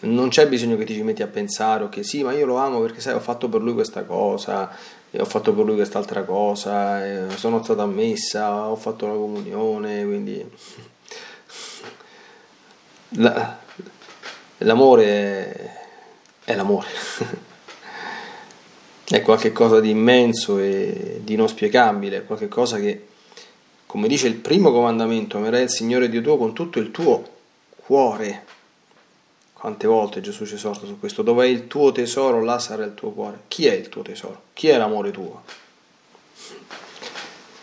non 0.00 0.28
c'è 0.28 0.48
bisogno 0.48 0.76
che 0.76 0.84
ti 0.84 0.94
ci 0.94 1.02
metti 1.02 1.22
a 1.22 1.26
pensare 1.26 1.84
o 1.84 1.88
che 1.88 2.04
sì, 2.04 2.22
ma 2.22 2.32
io 2.32 2.46
lo 2.46 2.56
amo 2.56 2.80
perché 2.80 3.00
sai 3.00 3.14
ho 3.14 3.20
fatto 3.20 3.48
per 3.48 3.60
lui 3.60 3.74
questa 3.74 4.04
cosa, 4.04 4.70
ho 5.10 5.24
fatto 5.24 5.52
per 5.52 5.64
lui 5.64 5.74
quest'altra 5.74 6.22
cosa, 6.22 7.28
sono 7.36 7.62
stato 7.62 7.82
ammessa, 7.82 8.68
ho 8.68 8.76
fatto 8.76 9.06
la 9.06 9.14
comunione, 9.14 10.04
quindi 10.04 10.48
la, 13.12 13.58
l'amore 14.58 15.04
è 15.04 15.80
è 16.44 16.54
l'amore. 16.54 16.88
è 19.04 19.22
qualcosa 19.22 19.80
di 19.80 19.90
immenso 19.90 20.58
e 20.58 21.20
di 21.22 21.36
non 21.36 21.48
spiegabile, 21.48 22.18
è 22.18 22.24
qualcosa 22.24 22.78
che, 22.78 23.06
come 23.86 24.08
dice 24.08 24.26
il 24.26 24.36
primo 24.36 24.72
comandamento, 24.72 25.36
amerai 25.36 25.64
il 25.64 25.70
Signore 25.70 26.08
Dio 26.08 26.22
tuo 26.22 26.36
con 26.36 26.52
tutto 26.52 26.78
il 26.78 26.90
tuo 26.90 27.22
cuore. 27.76 28.46
Quante 29.52 29.86
volte 29.86 30.20
Gesù 30.20 30.44
ci 30.44 30.54
esorta 30.54 30.86
su 30.86 30.98
questo? 30.98 31.22
Dov'è 31.22 31.46
il 31.46 31.68
tuo 31.68 31.92
tesoro, 31.92 32.42
là 32.42 32.58
sarà 32.58 32.84
il 32.84 32.94
tuo 32.94 33.12
cuore. 33.12 33.42
Chi 33.46 33.66
è 33.66 33.72
il 33.72 33.88
tuo 33.88 34.02
tesoro? 34.02 34.42
Chi 34.54 34.68
è 34.68 34.76
l'amore 34.76 35.12
tuo? 35.12 35.42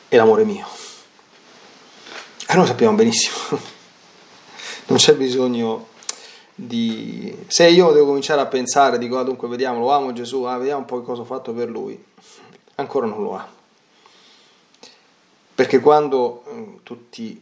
È 0.07 0.15
l'amore 0.15 0.45
mio. 0.45 0.65
E 2.47 2.55
noi 2.55 2.65
sappiamo 2.65 2.95
benissimo. 2.95 3.77
Non 4.89 4.97
c'è 4.97 5.13
bisogno 5.13 5.87
di... 6.55 7.35
Se 7.47 7.67
io 7.67 7.91
devo 7.91 8.07
cominciare 8.07 8.41
a 8.41 8.47
pensare, 8.47 8.97
dico, 8.97 9.19
ah, 9.19 9.23
dunque 9.23 9.47
vediamo, 9.47 9.79
lo 9.79 9.91
amo 9.91 10.13
Gesù, 10.13 10.43
ah, 10.43 10.57
vediamo 10.57 10.79
un 10.79 10.85
po' 10.85 11.01
cosa 11.01 11.21
ho 11.21 11.25
fatto 11.25 11.53
per 11.53 11.69
lui, 11.69 12.03
ancora 12.75 13.05
non 13.05 13.21
lo 13.21 13.35
amo. 13.35 13.57
Perché 15.53 15.79
quando 15.79 16.43
mm, 16.51 16.75
tutti, 16.81 17.39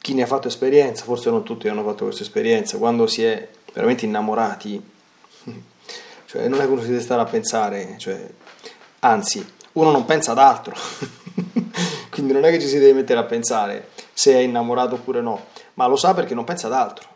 chi 0.00 0.14
ne 0.14 0.22
ha 0.22 0.26
fatto 0.26 0.48
esperienza, 0.48 1.04
forse 1.04 1.30
non 1.30 1.44
tutti 1.44 1.68
hanno 1.68 1.84
fatto 1.84 2.04
questa 2.04 2.24
esperienza, 2.24 2.78
quando 2.78 3.06
si 3.06 3.22
è 3.22 3.48
veramente 3.72 4.04
innamorati, 4.04 4.82
cioè 6.26 6.48
non 6.48 6.60
è 6.60 6.64
che 6.64 6.70
uno 6.70 6.80
si 6.80 6.88
deve 6.88 7.00
stare 7.00 7.22
a 7.22 7.26
pensare, 7.26 7.94
cioè, 7.98 8.28
anzi, 9.00 9.46
uno 9.72 9.92
non 9.92 10.04
pensa 10.04 10.32
ad 10.32 10.38
altro, 10.38 10.74
quindi 12.10 12.32
non 12.32 12.44
è 12.44 12.50
che 12.50 12.58
ci 12.58 12.66
si 12.66 12.80
deve 12.80 12.94
mettere 12.94 13.20
a 13.20 13.24
pensare 13.24 13.90
se 14.12 14.32
è 14.32 14.38
innamorato 14.38 14.94
oppure 14.96 15.20
no, 15.20 15.44
ma 15.76 15.86
lo 15.86 15.96
sa 15.96 16.12
perché 16.12 16.34
non 16.34 16.44
pensa 16.44 16.66
ad 16.66 16.74
altro 16.74 17.14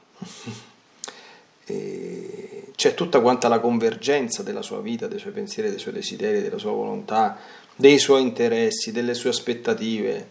c'è 2.81 2.95
tutta 2.95 3.21
quanta 3.21 3.49
la 3.49 3.61
convergenza 3.61 4.43
della 4.43 4.63
sua 4.63 4.81
vita, 4.81 5.07
dei 5.07 5.19
suoi 5.19 5.35
pensieri, 5.35 5.69
dei 5.69 5.79
suoi 5.79 5.93
desideri, 5.93 6.41
della 6.41 6.57
sua 6.57 6.71
volontà, 6.71 7.37
dei 7.77 7.99
suoi 7.99 8.23
interessi, 8.23 8.91
delle 8.91 9.13
sue 9.13 9.29
aspettative. 9.29 10.29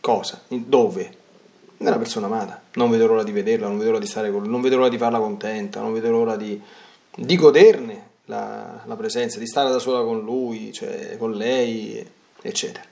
Cosa? 0.00 0.42
Dove? 0.48 1.10
Nella 1.78 1.96
persona 1.96 2.26
amata. 2.26 2.60
Non 2.74 2.90
vedo 2.90 3.06
l'ora 3.06 3.22
di 3.22 3.32
vederla, 3.32 3.68
non 3.68 3.78
vedo 3.78 3.92
l'ora 3.92 4.02
di 4.02 4.10
stare 4.10 4.30
con 4.30 4.42
lui, 4.42 4.50
non 4.50 4.60
vedo 4.60 4.76
l'ora 4.76 4.90
di 4.90 4.98
farla 4.98 5.18
contenta, 5.18 5.80
non 5.80 5.94
vedo 5.94 6.10
l'ora 6.10 6.36
di, 6.36 6.60
di 7.14 7.36
goderne 7.36 8.08
la, 8.26 8.82
la, 8.84 8.96
presenza, 8.96 9.38
di 9.38 9.46
stare 9.46 9.70
da 9.70 9.78
sola 9.78 10.04
con 10.04 10.20
lui, 10.20 10.74
cioè 10.74 11.16
con 11.16 11.32
lei, 11.32 12.06
eccetera. 12.42 12.84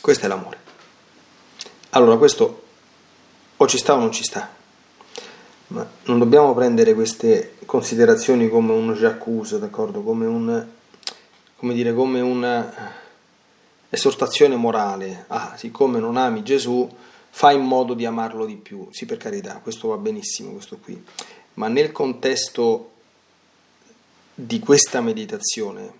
Questo 0.00 0.24
è 0.24 0.28
l'amore. 0.28 0.63
Allora, 1.94 2.16
questo 2.16 2.62
o 3.56 3.66
ci 3.68 3.78
sta 3.78 3.94
o 3.94 3.98
non 3.98 4.10
ci 4.10 4.24
sta. 4.24 4.50
Ma 5.68 5.88
non 6.06 6.18
dobbiamo 6.18 6.52
prendere 6.52 6.92
queste 6.92 7.54
considerazioni 7.66 8.48
come 8.48 8.72
un 8.72 8.94
j'accuse, 8.94 9.60
d'accordo? 9.60 10.02
Come 10.02 10.26
un 10.26 10.66
come 11.54 11.72
dire, 11.72 11.94
come 11.94 12.20
un'esortazione 12.20 14.56
morale. 14.56 15.26
Ah, 15.28 15.54
siccome 15.56 16.00
non 16.00 16.16
ami 16.16 16.42
Gesù, 16.42 16.92
fai 17.30 17.54
in 17.54 17.62
modo 17.62 17.94
di 17.94 18.04
amarlo 18.04 18.44
di 18.44 18.56
più. 18.56 18.88
Sì, 18.90 19.06
per 19.06 19.18
carità, 19.18 19.60
questo 19.62 19.86
va 19.88 19.96
benissimo, 19.96 20.50
questo 20.50 20.78
qui. 20.82 21.00
Ma 21.54 21.68
nel 21.68 21.92
contesto 21.92 22.90
di 24.34 24.58
questa 24.58 25.00
meditazione, 25.00 25.92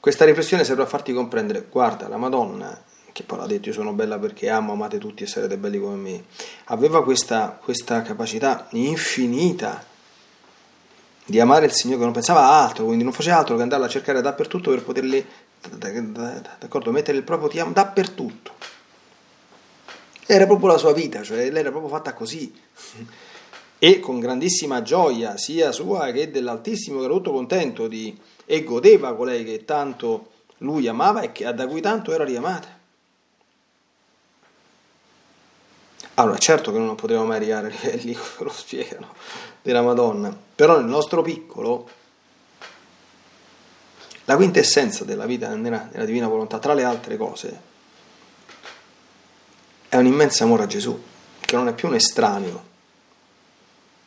questa 0.00 0.24
riflessione 0.24 0.64
serve 0.64 0.84
a 0.84 0.86
farti 0.86 1.12
comprendere, 1.12 1.66
guarda, 1.70 2.08
la 2.08 2.16
Madonna 2.16 2.94
che 3.16 3.22
poi 3.22 3.38
l'ha 3.38 3.46
detto 3.46 3.68
io 3.68 3.74
sono 3.74 3.94
bella 3.94 4.18
perché 4.18 4.50
amo, 4.50 4.72
amate 4.72 4.98
tutti 4.98 5.22
e 5.22 5.26
sarete 5.26 5.56
belli 5.56 5.80
come 5.80 5.96
me, 5.96 6.24
aveva 6.64 7.02
questa, 7.02 7.58
questa 7.58 8.02
capacità 8.02 8.66
infinita 8.72 9.82
di 11.24 11.40
amare 11.40 11.64
il 11.64 11.72
Signore 11.72 12.00
che 12.00 12.04
non 12.04 12.12
pensava 12.12 12.40
a 12.42 12.62
altro, 12.62 12.84
quindi 12.84 13.04
non 13.04 13.14
faceva 13.14 13.38
altro 13.38 13.56
che 13.56 13.62
andarla 13.62 13.86
a 13.86 13.88
cercare 13.88 14.20
dappertutto 14.20 14.68
per 14.68 14.82
poterli, 14.82 15.26
d'accordo, 16.58 16.92
mettere 16.92 17.16
il 17.16 17.24
proprio 17.24 17.48
ti 17.48 17.58
amo 17.58 17.72
dappertutto. 17.72 18.52
Era 20.26 20.44
proprio 20.44 20.68
la 20.68 20.76
sua 20.76 20.92
vita, 20.92 21.22
cioè 21.22 21.50
lei 21.50 21.60
era 21.60 21.70
proprio 21.70 21.88
fatta 21.90 22.12
così. 22.12 22.52
E 23.78 23.98
con 23.98 24.20
grandissima 24.20 24.82
gioia, 24.82 25.38
sia 25.38 25.72
sua 25.72 26.10
che 26.10 26.30
dell'Altissimo, 26.30 26.98
che 26.98 27.06
era 27.06 27.14
tutto 27.14 27.32
contento 27.32 27.88
di, 27.88 28.14
e 28.44 28.62
godeva 28.62 29.14
colei 29.14 29.42
che 29.42 29.64
tanto 29.64 30.32
lui 30.58 30.86
amava 30.86 31.22
e 31.22 31.32
che, 31.32 31.50
da 31.54 31.66
cui 31.66 31.80
tanto 31.80 32.12
era 32.12 32.22
riamata. 32.22 32.75
Allora, 36.18 36.38
certo 36.38 36.72
che 36.72 36.78
non 36.78 36.94
potremo 36.94 37.24
mai 37.24 37.36
arrivare 37.36 37.66
ai 37.68 37.72
livelli, 37.80 38.14
come 38.14 38.48
lo 38.48 38.50
spiegano, 38.50 39.14
della 39.60 39.82
Madonna, 39.82 40.34
però 40.54 40.76
nel 40.78 40.88
nostro 40.88 41.20
piccolo, 41.20 41.88
la 44.24 44.36
quintessenza 44.36 45.04
della 45.04 45.26
vita 45.26 45.54
nella, 45.54 45.88
nella 45.92 46.04
divina 46.06 46.26
volontà, 46.26 46.58
tra 46.58 46.72
le 46.72 46.84
altre 46.84 47.18
cose, 47.18 47.60
è 49.88 49.96
un 49.96 50.06
immenso 50.06 50.42
amore 50.44 50.62
a 50.62 50.66
Gesù, 50.66 50.98
che 51.38 51.54
non 51.54 51.68
è 51.68 51.74
più 51.74 51.88
un 51.88 51.94
estraneo, 51.94 52.64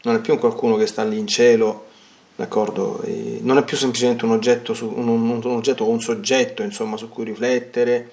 non 0.01 0.15
è 0.15 0.19
più 0.19 0.33
un 0.33 0.39
qualcuno 0.39 0.77
che 0.77 0.87
sta 0.87 1.03
lì 1.03 1.19
in 1.19 1.27
cielo, 1.27 1.89
d'accordo? 2.35 3.01
E 3.03 3.37
non 3.43 3.59
è 3.59 3.63
più 3.63 3.77
semplicemente 3.77 4.25
un 4.25 4.31
oggetto, 4.31 4.75
un, 4.81 5.07
un, 5.07 5.29
un 5.29 5.51
oggetto 5.51 5.83
o 5.83 5.89
un 5.89 6.01
soggetto, 6.01 6.63
insomma, 6.63 6.97
su 6.97 7.07
cui 7.07 7.25
riflettere, 7.25 8.11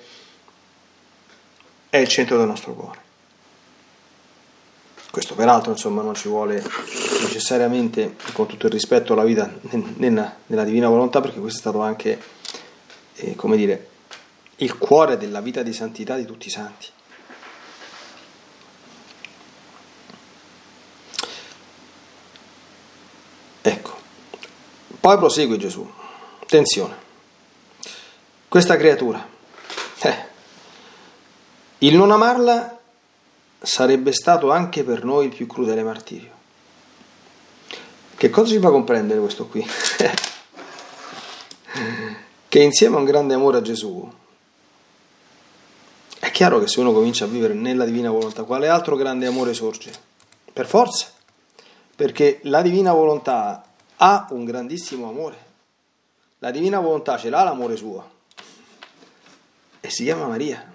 è 1.89 1.97
il 1.97 2.09
centro 2.09 2.37
del 2.37 2.47
nostro 2.47 2.75
cuore 2.75 3.05
questo 5.17 5.35
peraltro 5.35 5.71
insomma, 5.71 6.03
non 6.03 6.15
ci 6.15 6.29
vuole 6.29 6.63
necessariamente 7.23 8.17
con 8.35 8.47
tutto 8.47 8.67
il 8.67 8.73
rispetto 8.73 9.15
alla 9.15 9.25
vita 9.25 9.51
nella, 9.97 10.37
nella 10.45 10.63
divina 10.63 10.91
volontà 10.91 11.23
perché 11.23 11.41
questo 11.41 11.57
è 11.57 11.61
stato 11.63 11.81
anche 11.81 12.21
eh, 13.15 13.35
come 13.35 13.57
dire, 13.57 13.89
il 14.57 14.77
cuore 14.77 15.17
della 15.17 15.41
vita 15.41 15.63
di 15.63 15.73
santità 15.73 16.17
di 16.17 16.27
tutti 16.27 16.49
i 16.49 16.51
santi. 16.51 16.89
Ecco, 23.63 23.97
poi 25.01 25.17
prosegue 25.17 25.57
Gesù, 25.57 25.91
attenzione, 26.43 26.95
questa 28.49 28.77
creatura, 28.77 29.27
eh, 30.03 30.25
il 31.79 31.97
non 31.97 32.11
amarla 32.11 32.76
sarebbe 33.61 34.12
stato 34.12 34.51
anche 34.51 34.85
per 34.85 35.05
noi 35.05 35.27
il 35.27 35.35
più 35.35 35.47
crudele 35.47 35.83
martirio. 35.83 36.35
Che 38.16 38.31
cosa 38.31 38.51
ci 38.53 38.59
fa 38.59 38.71
comprendere 38.71 39.21
questo 39.21 39.47
qui? 39.47 39.66
che 42.49 42.62
insieme 42.62 42.97
a 42.97 42.99
un 42.99 43.05
grande 43.05 43.35
amore 43.35 43.59
a 43.59 43.62
Gesù, 43.62 44.11
è 46.19 46.31
chiaro 46.31 46.59
che 46.59 46.66
se 46.66 46.81
uno 46.81 46.92
comincia 46.92 47.25
a 47.25 47.29
vivere 47.29 47.55
nella 47.55 47.85
divina 47.85 48.11
volontà, 48.11 48.45
quale 48.45 48.69
altro 48.69 48.97
grande 48.97 49.27
amore 49.27 49.53
sorge? 49.53 49.92
Per 50.53 50.66
forza, 50.66 51.12
perché 51.95 52.40
la 52.45 52.62
divina 52.62 52.92
volontà 52.92 53.64
ha 53.97 54.27
un 54.31 54.45
grandissimo 54.45 55.09
amore. 55.09 55.45
La 56.38 56.51
divina 56.51 56.81
volontà 56.81 57.19
ce 57.19 57.31
l'ha 57.31 57.42
l'amore 57.45 57.77
suo 57.77 58.14
e 59.87 59.90
si 59.90 60.05
chiama 60.05 60.27
Maria. 60.27 60.73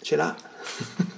Ce 0.00 0.16
l'ha. 0.16 0.36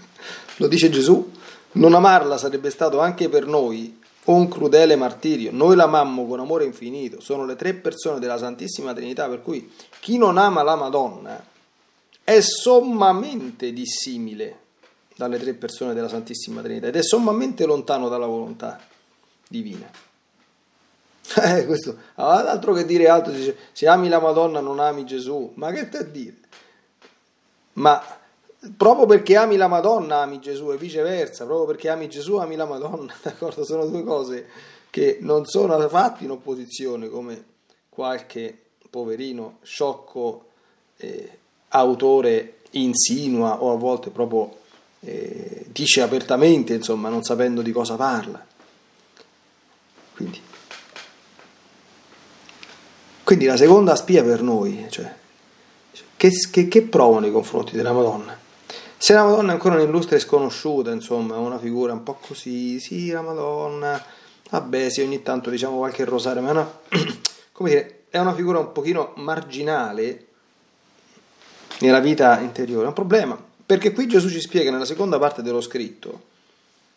Lo 0.59 0.69
dice 0.69 0.91
Gesù. 0.91 1.33
Non 1.71 1.95
amarla 1.95 2.39
sarebbe 2.39 2.71
stato 2.71 3.01
anche 3.01 3.29
per 3.29 3.47
noi 3.47 3.99
un 4.25 4.49
crudele 4.49 4.97
martirio. 4.97 5.51
Noi 5.53 5.77
l'amammo 5.77 6.27
con 6.27 6.41
amore 6.41 6.65
infinito. 6.65 7.21
Sono 7.21 7.45
le 7.45 7.57
tre 7.57 7.75
persone 7.75 8.19
della 8.19 8.39
Santissima 8.39 8.93
Trinità, 8.93 9.29
per 9.29 9.43
cui 9.43 9.71
chi 10.01 10.19
non 10.19 10.39
ama 10.39 10.63
la 10.63 10.77
Madonna 10.77 11.45
è 12.25 12.41
sommamente 12.41 13.73
dissimile 13.73 14.67
dalle 15.17 15.39
tre 15.39 15.55
persone 15.55 15.95
della 15.95 16.09
Santissima 16.09 16.63
Trinità 16.63 16.89
ed 16.89 16.97
è 16.97 17.03
sommamente 17.03 17.65
lontano 17.65 18.09
dalla 18.09 18.27
volontà 18.27 18.81
divina. 19.49 19.91
Eh, 21.37 21.67
questo, 21.67 21.95
altro 22.15 22.73
che 22.73 22.87
dire 22.87 23.07
altro, 23.07 23.33
dice, 23.33 23.55
se 23.73 23.87
ami 23.87 24.09
la 24.09 24.19
Madonna 24.19 24.61
non 24.61 24.81
ami 24.81 25.05
Gesù, 25.05 25.53
ma 25.57 25.71
che 25.73 25.85
stai 25.85 26.01
a 26.01 26.05
dire? 26.05 26.37
Ma 27.75 28.03
proprio 28.77 29.07
perché 29.07 29.37
ami 29.37 29.57
la 29.57 29.69
Madonna 29.69 30.19
ami 30.21 30.41
Gesù 30.41 30.73
e 30.73 30.77
viceversa, 30.77 31.45
proprio 31.45 31.67
perché 31.67 31.89
ami 31.89 32.09
Gesù 32.09 32.37
ami 32.37 32.57
la 32.57 32.67
Madonna, 32.67 33.15
d'accordo? 33.23 33.65
Sono 33.65 33.87
due 33.87 34.03
cose 34.03 34.47
che 34.91 35.19
non 35.21 35.45
sono 35.47 35.89
fatte 35.89 36.25
in 36.25 36.31
opposizione 36.31 37.09
come 37.09 37.45
qualche 37.89 38.57
poverino 38.91 39.59
sciocco 39.63 40.47
eh, 40.97 41.39
autore 41.69 42.55
insinua 42.73 43.63
o 43.63 43.73
a 43.73 43.77
volte 43.77 44.11
proprio 44.11 44.57
eh, 45.01 45.67
dice 45.69 46.03
apertamente, 46.03 46.75
insomma, 46.75 47.09
non 47.09 47.23
sapendo 47.23 47.63
di 47.63 47.73
cosa 47.73 47.95
parla. 47.95 48.45
Quindi, 50.15 50.41
quindi 53.23 53.45
la 53.45 53.57
seconda 53.57 53.95
spia 53.95 54.25
per 54.25 54.43
noi, 54.43 54.87
cioè, 54.91 55.15
che, 56.17 56.31
che, 56.51 56.67
che 56.67 56.83
provano 56.83 57.21
nei 57.21 57.31
confronti 57.31 57.77
della 57.77 57.93
Madonna? 57.93 58.38
Se 59.01 59.13
la 59.13 59.23
Madonna 59.23 59.51
è 59.51 59.53
ancora 59.53 59.77
un'illustre 59.77 60.19
sconosciuta, 60.19 60.91
insomma, 60.91 61.37
è 61.37 61.39
una 61.39 61.59
figura 61.61 61.93
un 61.93 62.03
po' 62.03 62.15
così, 62.15 62.81
sì, 62.81 63.11
la 63.11 63.23
Madonna, 63.23 64.05
vabbè, 64.51 64.91
sì, 64.91 65.03
ogni 65.03 65.23
tanto 65.23 65.51
diciamo 65.51 65.77
qualche 65.77 66.05
rosario, 66.05 66.43
ma 66.43 66.51
una, 66.51 66.81
come 67.53 67.71
dire, 67.71 68.03
è 68.09 68.19
una 68.19 68.35
figura 68.35 68.59
un 68.59 68.73
pochino 68.73 69.13
marginale 69.15 70.27
nella 71.79 72.01
vita 72.01 72.41
interiore, 72.41 72.87
è 72.87 72.89
un 72.89 72.93
problema, 72.93 73.41
perché 73.65 73.93
qui 73.93 74.09
Gesù 74.09 74.29
ci 74.29 74.41
spiega 74.41 74.73
nella 74.73 74.85
seconda 74.85 75.17
parte 75.21 75.43
dello 75.43 75.61
scritto, 75.61 76.23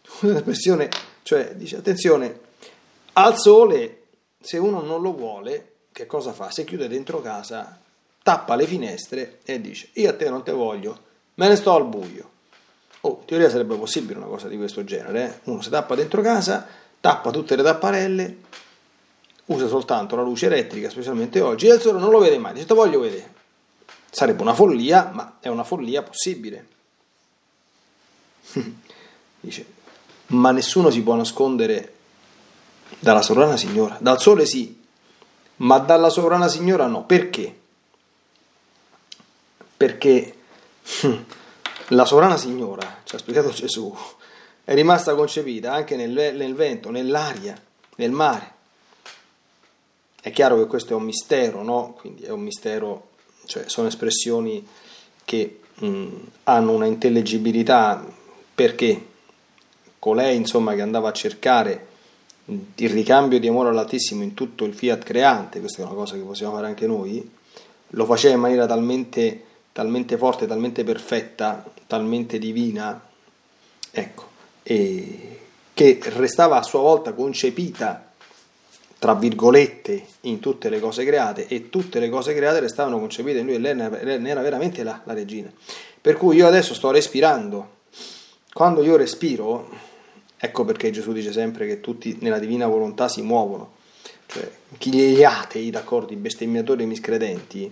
un'espressione, 0.22 0.90
cioè 1.22 1.54
dice, 1.54 1.78
attenzione, 1.78 2.40
al 3.14 3.38
sole, 3.38 4.02
se 4.42 4.58
uno 4.58 4.82
non 4.82 5.04
lo 5.04 5.14
vuole, 5.14 5.74
che 5.92 6.08
cosa 6.08 6.34
fa? 6.34 6.50
Si 6.50 6.64
chiude 6.64 6.88
dentro 6.88 7.22
casa, 7.22 7.80
tappa 8.24 8.56
le 8.56 8.66
finestre 8.66 9.40
e 9.44 9.62
dice 9.62 9.90
io 9.94 10.10
a 10.10 10.16
te 10.16 10.30
non 10.30 10.44
te 10.44 10.52
voglio, 10.52 11.10
me 11.36 11.48
ne 11.48 11.56
sto 11.56 11.74
al 11.74 11.86
buio. 11.86 12.30
Oh, 13.02 13.18
in 13.22 13.26
teoria 13.26 13.50
sarebbe 13.50 13.76
possibile 13.76 14.20
una 14.20 14.28
cosa 14.28 14.48
di 14.48 14.58
questo 14.58 14.84
genere. 14.84 15.26
Eh? 15.26 15.40
Uno 15.50 15.62
si 15.62 15.70
tappa 15.70 15.96
dentro 15.96 16.22
casa, 16.22 16.68
tappa 17.00 17.32
tutte 17.32 17.56
le 17.56 17.64
tapparelle, 17.64 18.38
usa 19.46 19.68
soltanto 19.68 20.16
la 20.16 20.22
luce 20.22 20.46
elettrica, 20.46 20.90
specialmente 20.90 21.42
oggi, 21.42 21.68
e 21.68 21.74
il 21.74 21.82
sole 21.82 22.00
non 22.00 22.12
lo 22.12 22.20
vede 22.20 22.38
mai, 22.38 22.54
dice 22.54 22.66
te 22.66 22.74
voglio 22.74 23.00
vedere. 23.00 23.40
Sarebbe 24.10 24.42
una 24.42 24.54
follia, 24.54 25.10
ma 25.14 25.38
è 25.40 25.48
una 25.48 25.64
follia 25.64 26.04
possibile. 26.04 26.68
dice, 29.40 29.66
ma 30.28 30.52
nessuno 30.52 30.90
si 30.90 31.02
può 31.02 31.16
nascondere 31.16 31.94
dalla 33.00 33.22
sovrana 33.22 33.58
signora. 33.58 33.98
Dal 34.00 34.20
sole 34.20 34.46
sì, 34.46 34.80
ma 35.58 35.80
dalla 35.80 36.10
sovrana 36.10 36.48
signora 36.48 36.88
no. 36.88 37.04
Perché? 37.06 37.58
Perché 39.78 40.36
la 41.90 42.06
sovrana 42.06 42.38
signora, 42.38 43.02
ci 43.04 43.16
ha 43.16 43.20
spiegato 43.20 43.50
Gesù, 43.50 43.96
è 44.64 44.74
rimasta 44.74 45.16
concepita 45.16 45.74
anche 45.74 45.96
nel, 45.96 46.36
nel 46.36 46.54
vento, 46.54 46.92
nell'aria, 46.92 47.60
nel 47.98 48.12
mare. 48.12 48.60
È 50.22 50.32
chiaro 50.32 50.58
che 50.58 50.68
questo 50.68 50.94
è 50.94 50.96
un 50.96 51.04
mistero, 51.04 51.64
no? 51.64 51.96
Quindi 52.00 52.24
è 52.24 52.30
un 52.30 52.42
mistero, 52.42 53.10
cioè 53.46 53.64
sono 53.68 53.88
espressioni 53.88 54.66
che 55.26 55.60
mh, 55.76 55.86
hm, 55.86 56.28
hanno 56.44 56.72
una 56.72 56.86
intellegibilità 56.86 58.06
perché 58.54 59.08
colei, 59.98 60.36
insomma, 60.36 60.76
che 60.76 60.82
andava 60.82 61.10
a 61.10 61.14
cercare 61.14 61.88
il 62.46 62.90
ricambio 62.90 63.40
di 63.40 63.48
amore 63.48 63.70
all'Altissimo 63.70 64.24
in 64.24 64.34
tutto 64.34 64.66
il 64.66 64.74
fiat 64.74 65.04
creante, 65.04 65.60
questa 65.60 65.82
è 65.82 65.86
una 65.86 65.94
cosa 65.94 66.16
che 66.16 66.22
possiamo 66.22 66.54
fare 66.54 66.68
anche 66.68 66.88
noi, 66.88 67.30
lo 67.90 68.06
faceva 68.06 68.36
in 68.36 68.42
maniera 68.42 68.66
talmente, 68.66 69.44
talmente 69.72 70.18
forte, 70.18 70.48
talmente 70.48 70.84
perfetta, 70.84 71.66
talmente 71.88 72.38
divina, 72.40 73.02
ecco, 73.92 74.30
che 74.64 76.00
restava 76.14 76.58
a 76.58 76.64
sua 76.64 76.80
volta 76.80 77.14
concepita, 77.14 78.12
tra 79.00 79.16
virgolette, 79.16 80.06
in 80.22 80.40
tutte 80.40 80.70
le 80.70 80.80
cose 80.80 81.04
create 81.04 81.48
e 81.48 81.70
tutte 81.70 82.00
le 82.00 82.10
cose 82.10 82.36
create 82.36 82.60
restavano 82.60 83.00
concepite 83.00 83.40
in 83.40 83.46
lui 83.46 83.56
e 83.56 83.60
lei 83.60 83.80
era 84.30 84.42
veramente 84.42 84.84
la, 84.84 85.02
la 85.04 85.14
regina. 85.14 85.52
Per 86.02 86.18
cui 86.18 86.36
io 86.36 86.48
adesso 86.48 86.74
sto 86.74 86.92
respirando, 86.92 87.80
quando 88.54 88.84
io 88.84 88.98
respiro, 88.98 89.70
Ecco 90.44 90.66
perché 90.66 90.90
Gesù 90.90 91.12
dice 91.12 91.32
sempre 91.32 91.68
che 91.68 91.82
tutti 91.82 92.18
nella 92.22 92.40
divina 92.40 92.66
volontà 92.66 93.08
si 93.08 93.22
muovono. 93.22 93.74
Cioè, 94.26 94.52
chi 94.80 94.90
gli 94.90 95.24
atei, 95.24 95.70
d'accordo, 95.70 96.14
i 96.14 96.16
bestemmiatori 96.16 96.82
e 96.82 96.86
i 96.86 96.88
miscredenti, 96.88 97.72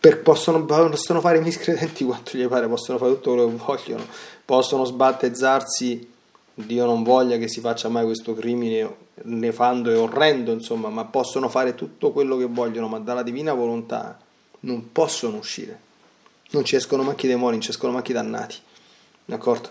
per, 0.00 0.22
possono, 0.22 0.64
possono, 0.64 1.20
fare 1.20 1.38
i 1.38 1.42
miscredenti 1.42 2.04
quanto 2.04 2.36
gli 2.36 2.46
pare, 2.46 2.68
possono 2.68 2.98
fare 2.98 3.12
tutto 3.12 3.32
quello 3.32 3.48
che 3.48 3.56
vogliono, 3.56 4.04
possono 4.44 4.84
sbattezzarsi, 4.84 6.12
Dio 6.54 6.86
non 6.86 7.02
voglia 7.02 7.36
che 7.36 7.48
si 7.48 7.60
faccia 7.60 7.88
mai 7.88 8.04
questo 8.04 8.34
crimine 8.34 9.06
nefando 9.24 9.90
e 9.90 9.96
orrendo, 9.96 10.52
insomma, 10.52 10.88
ma 10.88 11.04
possono 11.04 11.48
fare 11.48 11.74
tutto 11.74 12.12
quello 12.12 12.36
che 12.36 12.46
vogliono, 12.46 12.88
ma 12.88 12.98
dalla 12.98 13.22
divina 13.22 13.52
volontà 13.52 14.18
non 14.60 14.90
possono 14.90 15.36
uscire. 15.36 15.86
Non 16.50 16.64
ci 16.64 16.76
escono 16.76 17.02
macchi 17.02 17.26
demoni, 17.26 17.52
non 17.52 17.60
ci 17.60 17.70
escono 17.70 17.92
macchi 17.92 18.12
dannati. 18.12 18.56
D'accordo? 19.24 19.68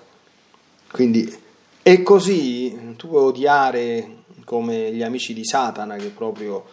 Quindi, 0.92 1.36
e 1.82 2.04
così 2.04 2.94
tu 2.96 3.08
puoi 3.08 3.24
odiare 3.24 4.16
come 4.46 4.94
gli 4.94 5.04
amici 5.04 5.34
di 5.34 5.44
Satana 5.44 5.96
che 5.96 6.08
proprio 6.10 6.66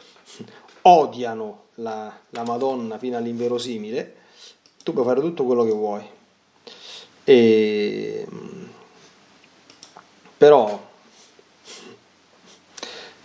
odiano 0.87 1.65
la, 1.77 2.13
la 2.31 2.43
Madonna 2.45 2.99
fino 2.99 3.17
all'inverosimile, 3.17 4.17
tu 4.83 4.93
puoi 4.93 5.05
fare 5.05 5.21
tutto 5.21 5.45
quello 5.45 5.65
che 5.65 5.71
vuoi. 5.71 6.05
E, 7.25 8.27
però 10.37 10.93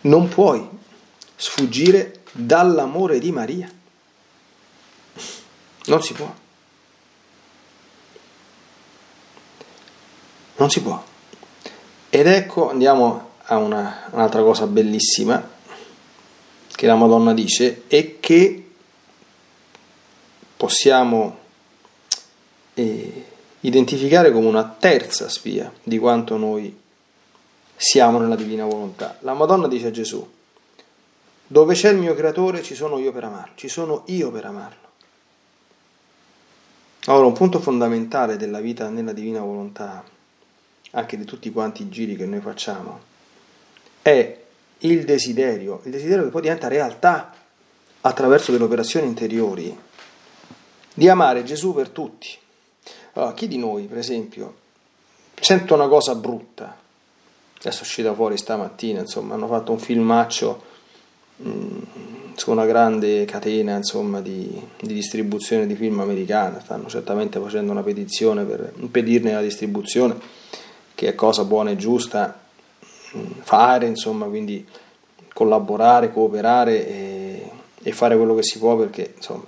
non 0.02 0.30
puoi 0.30 0.68
sfuggire 1.36 2.22
dall'amore 2.32 3.20
di 3.20 3.32
Maria. 3.32 3.70
Non 5.86 6.02
si 6.02 6.14
può. 6.14 6.34
Non 10.56 10.70
si 10.70 10.82
può. 10.82 11.04
Ed 12.10 12.28
ecco, 12.28 12.70
andiamo 12.70 13.32
a 13.44 13.58
una, 13.58 14.08
un'altra 14.12 14.42
cosa 14.42 14.66
bellissima 14.68 15.58
che 16.80 16.88
la 16.88 16.96
Madonna 16.96 17.34
dice 17.34 17.84
e 17.90 18.20
che 18.22 18.70
possiamo 20.56 21.38
eh, 22.74 23.26
identificare 23.60 24.32
come 24.32 24.48
una 24.48 24.64
terza 24.64 25.28
spia 25.28 25.70
di 25.84 25.98
quanto 25.98 26.38
noi 26.38 26.74
siamo 27.76 28.18
nella 28.20 28.38
divina 28.38 28.64
volontà. 28.64 29.18
La 29.24 29.34
Madonna 29.34 29.68
dice 29.68 29.88
a 29.88 29.92
Gesù, 29.92 30.26
dove 31.48 31.74
c'è 31.74 31.90
il 31.90 31.98
mio 31.98 32.16
creatore 32.16 32.64
ci 32.64 32.76
sono 32.76 32.98
io 32.98 33.12
per 33.12 33.26
amarlo, 33.26 33.56
ci 33.56 33.68
sono 33.68 34.04
io 34.06 34.32
per 34.32 34.46
amarlo. 34.46 34.88
Allora, 37.08 37.26
un 37.26 37.34
punto 37.34 37.60
fondamentale 37.60 38.38
della 38.38 38.62
vita 38.62 38.88
nella 38.88 39.12
divina 39.12 39.42
volontà 39.42 40.02
anche 40.92 41.18
di 41.18 41.26
tutti 41.26 41.52
quanti 41.52 41.82
i 41.82 41.90
giri 41.90 42.16
che 42.16 42.26
noi 42.26 42.40
facciamo, 42.40 43.02
è 44.02 44.48
il 44.80 45.06
desiderio, 45.06 45.82
il 45.84 45.92
desiderio 45.92 46.26
che 46.26 46.30
poi 46.30 46.42
diventa 46.42 46.68
realtà 46.68 47.34
attraverso 48.02 48.52
delle 48.52 48.64
operazioni 48.64 49.08
interiori, 49.08 49.78
di 50.94 51.10
amare 51.10 51.44
Gesù 51.44 51.74
per 51.74 51.90
tutti. 51.90 52.30
Allora, 53.14 53.34
chi 53.34 53.48
di 53.48 53.58
noi, 53.58 53.86
per 53.86 53.98
esempio, 53.98 54.56
sente 55.40 55.74
una 55.74 55.88
cosa 55.88 56.16
brutta, 56.16 56.78
adesso 57.60 57.80
è 57.80 57.82
uscita 57.82 58.14
fuori 58.14 58.38
stamattina, 58.38 59.02
insomma, 59.02 59.34
hanno 59.34 59.48
fatto 59.48 59.72
un 59.72 59.80
filmaccio 59.80 60.64
mh, 61.38 61.50
mm, 61.50 61.80
su 62.36 62.52
una 62.52 62.66
grande 62.66 63.26
catena 63.26 63.76
insomma, 63.76 64.22
di, 64.22 64.50
di, 64.80 64.94
distribuzione 64.94 65.68
di 65.68 65.76
film 65.76 66.00
americana, 66.00 66.62
stanno 66.62 66.88
certamente 66.88 67.40
facendo 67.40 67.72
una 67.72 67.84
petizione 67.84 68.44
per 68.44 68.74
impedirne 68.78 69.34
la 69.34 69.42
distribuzione, 69.42 70.18
che 70.96 71.10
è 71.10 71.16
cosa 71.16 71.44
buona 71.44 71.72
e 71.72 71.76
giusta 71.76 72.48
fare, 73.42 73.88
insomma, 73.88 74.26
quindi 74.26 74.66
collaborare, 75.34 76.12
cooperare 76.12 76.88
e, 76.88 77.52
e, 77.82 77.92
fare 77.92 78.16
quello 78.18 78.36
che 78.36 78.44
si 78.44 78.60
può 78.60 78.76
perché 78.76 79.14
insomma, 79.16 79.46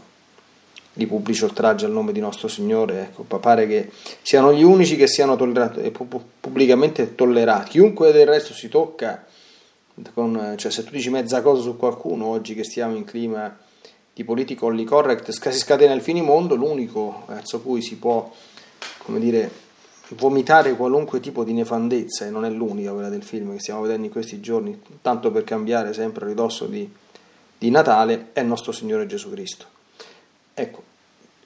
di 0.93 1.05
pubblici 1.05 1.43
oltraggi 1.43 1.85
al 1.85 1.91
nome 1.91 2.11
di 2.11 2.19
nostro 2.19 2.47
Signore, 2.47 3.01
ecco, 3.01 3.23
pare 3.23 3.67
che 3.67 3.89
siano 4.21 4.53
gli 4.53 4.63
unici 4.63 4.95
che 4.95 5.07
siano 5.07 5.35
tollerati, 5.35 5.91
pubblicamente 6.39 7.15
tollerati. 7.15 7.71
Chiunque 7.71 8.11
del 8.11 8.27
resto 8.27 8.53
si 8.53 8.69
tocca 8.69 9.25
con, 10.13 10.55
cioè 10.57 10.71
se 10.71 10.83
tu 10.83 10.91
dici 10.91 11.09
mezza 11.09 11.41
cosa 11.41 11.61
su 11.61 11.77
qualcuno, 11.77 12.25
oggi 12.25 12.55
che 12.55 12.63
stiamo 12.63 12.95
in 12.95 13.03
clima 13.03 13.55
di 14.13 14.23
politically 14.23 14.83
correct, 14.83 15.29
si 15.31 15.57
scatena 15.57 15.93
il 15.93 16.01
finimondo, 16.01 16.55
l'unico 16.55 17.23
verso 17.27 17.61
cui 17.61 17.81
si 17.81 17.97
può, 17.97 18.29
come 19.03 19.19
dire, 19.19 19.49
vomitare 20.15 20.75
qualunque 20.75 21.19
tipo 21.19 21.43
di 21.43 21.53
nefandezza, 21.53 22.25
e 22.25 22.29
non 22.29 22.45
è 22.45 22.49
l'unica 22.49 22.91
quella 22.91 23.09
del 23.09 23.23
film 23.23 23.53
che 23.53 23.59
stiamo 23.59 23.81
vedendo 23.81 24.05
in 24.05 24.11
questi 24.11 24.39
giorni, 24.39 24.79
tanto 25.01 25.31
per 25.31 25.43
cambiare 25.43 25.93
sempre 25.93 26.25
a 26.25 26.27
ridosso 26.27 26.65
di, 26.65 26.89
di 27.57 27.69
Natale, 27.69 28.29
è 28.33 28.41
il 28.41 28.47
nostro 28.47 28.71
Signore 28.71 29.05
Gesù 29.07 29.29
Cristo. 29.31 29.65
Ecco, 30.53 30.83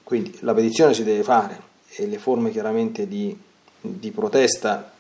quindi 0.03 0.37
la 0.41 0.53
petizione 0.53 0.93
si 0.93 1.03
deve 1.03 1.23
fare 1.23 1.73
e 1.95 2.07
le 2.07 2.17
forme 2.17 2.51
chiaramente 2.51 3.07
di, 3.07 3.37
di 3.79 4.11
protesta 4.11 4.91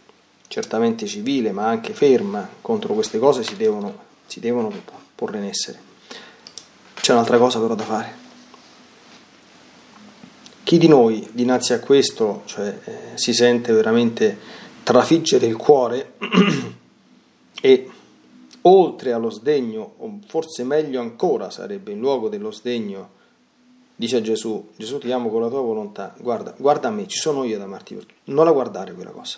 certamente 0.47 1.07
civile 1.07 1.51
ma 1.51 1.67
anche 1.67 1.93
ferma 1.93 2.47
contro 2.61 2.93
queste 2.93 3.17
cose 3.17 3.43
si 3.43 3.55
devono, 3.55 3.97
si 4.27 4.39
devono 4.39 4.71
porre 5.15 5.37
in 5.37 5.45
essere. 5.45 5.79
C'è 6.93 7.13
un'altra 7.13 7.37
cosa 7.37 7.59
però 7.59 7.75
da 7.75 7.83
fare. 7.83 8.24
Chi 10.65 10.79
di 10.79 10.87
noi 10.87 11.29
dinanzi 11.31 11.73
a 11.73 11.79
questo 11.79 12.41
cioè, 12.45 12.79
eh, 12.85 12.97
si 13.13 13.33
sente 13.33 13.71
veramente 13.71 14.35
trafiggere 14.81 15.45
il 15.45 15.55
cuore 15.55 16.13
e 17.61 17.89
oltre 18.61 19.11
allo 19.11 19.29
sdegno, 19.29 19.93
o 19.97 20.17
forse 20.25 20.63
meglio 20.63 21.01
ancora 21.01 21.51
sarebbe 21.51 21.91
in 21.91 21.99
luogo 21.99 22.29
dello 22.29 22.49
sdegno, 22.49 23.09
dice 23.95 24.17
a 24.17 24.21
Gesù, 24.21 24.69
Gesù 24.75 24.97
ti 24.97 25.11
amo 25.11 25.29
con 25.29 25.41
la 25.41 25.49
tua 25.49 25.61
volontà, 25.61 26.15
guarda, 26.17 26.55
guarda 26.57 26.87
a 26.87 26.91
me, 26.91 27.05
ci 27.05 27.19
sono 27.19 27.43
io 27.43 27.59
da 27.59 27.65
amarti 27.65 28.03
non 28.23 28.45
la 28.45 28.51
guardare 28.51 28.93
quella 28.93 29.11
cosa. 29.11 29.37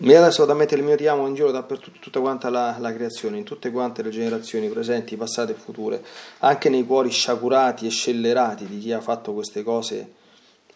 Mi 0.00 0.14
adesso 0.14 0.46
da 0.46 0.54
mettere 0.54 0.80
il 0.80 0.86
mio 0.86 0.96
ti 0.96 1.06
amo 1.06 1.26
in 1.26 1.34
giro 1.34 1.50
dappertutto, 1.50 1.98
tutta 2.00 2.20
quanta 2.20 2.48
la, 2.48 2.74
la, 2.78 2.90
creazione, 2.90 3.36
in 3.36 3.44
tutte 3.44 3.70
quante 3.70 4.02
le 4.02 4.08
generazioni 4.08 4.66
presenti, 4.70 5.14
passate 5.14 5.52
e 5.52 5.54
future, 5.54 6.02
anche 6.38 6.70
nei 6.70 6.86
cuori 6.86 7.10
sciagurati 7.10 7.86
e 7.86 7.90
scellerati 7.90 8.66
di 8.66 8.78
chi 8.78 8.92
ha 8.92 9.02
fatto 9.02 9.34
queste 9.34 9.62
cose 9.62 10.12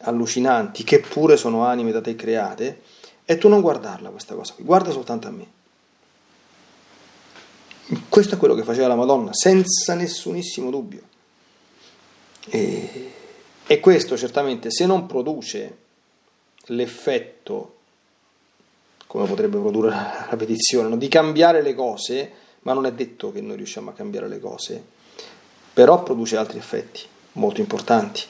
allucinanti, 0.01 0.85
che 0.85 1.01
pure 1.01 1.39
sono 1.39 1.65
anime 1.65 1.91
da 1.91 2.03
te 2.03 2.15
create, 2.15 2.83
e 3.25 3.39
tu 3.39 3.49
non 3.49 3.63
guardarla 3.63 4.11
questa 4.11 4.35
cosa 4.35 4.53
qui, 4.53 4.63
guarda 4.63 4.91
soltanto 4.91 5.27
a 5.27 5.31
me. 5.31 5.47
Questo 8.11 8.35
è 8.35 8.39
quello 8.39 8.55
che 8.55 8.63
faceva 8.63 8.89
la 8.89 8.95
Madonna, 8.95 9.31
senza 9.33 9.95
nessunissimo 9.95 10.69
dubbio. 10.69 11.01
E, 12.51 13.13
e 13.67 13.81
questo 13.81 14.19
certamente, 14.19 14.71
se 14.71 14.85
non 14.85 15.07
produce 15.07 15.79
l'effetto 16.67 17.77
come 19.14 19.29
potrebbe 19.29 19.59
produrre 19.59 19.90
la 19.90 20.37
petizione, 20.37 20.88
no? 20.88 20.96
di 20.96 21.07
cambiare 21.07 21.62
le 21.62 21.72
cose, 21.72 22.33
ma 22.62 22.72
non 22.72 22.85
è 22.85 22.92
detto 22.92 23.31
che 23.31 23.40
noi 23.40 23.55
riusciamo 23.55 23.90
a 23.90 23.92
cambiare 23.92 24.27
le 24.27 24.40
cose, 24.40 24.85
però 25.72 26.03
produce 26.03 26.37
altri 26.37 26.59
effetti 26.59 27.03
molto 27.35 27.61
importanti. 27.61 28.22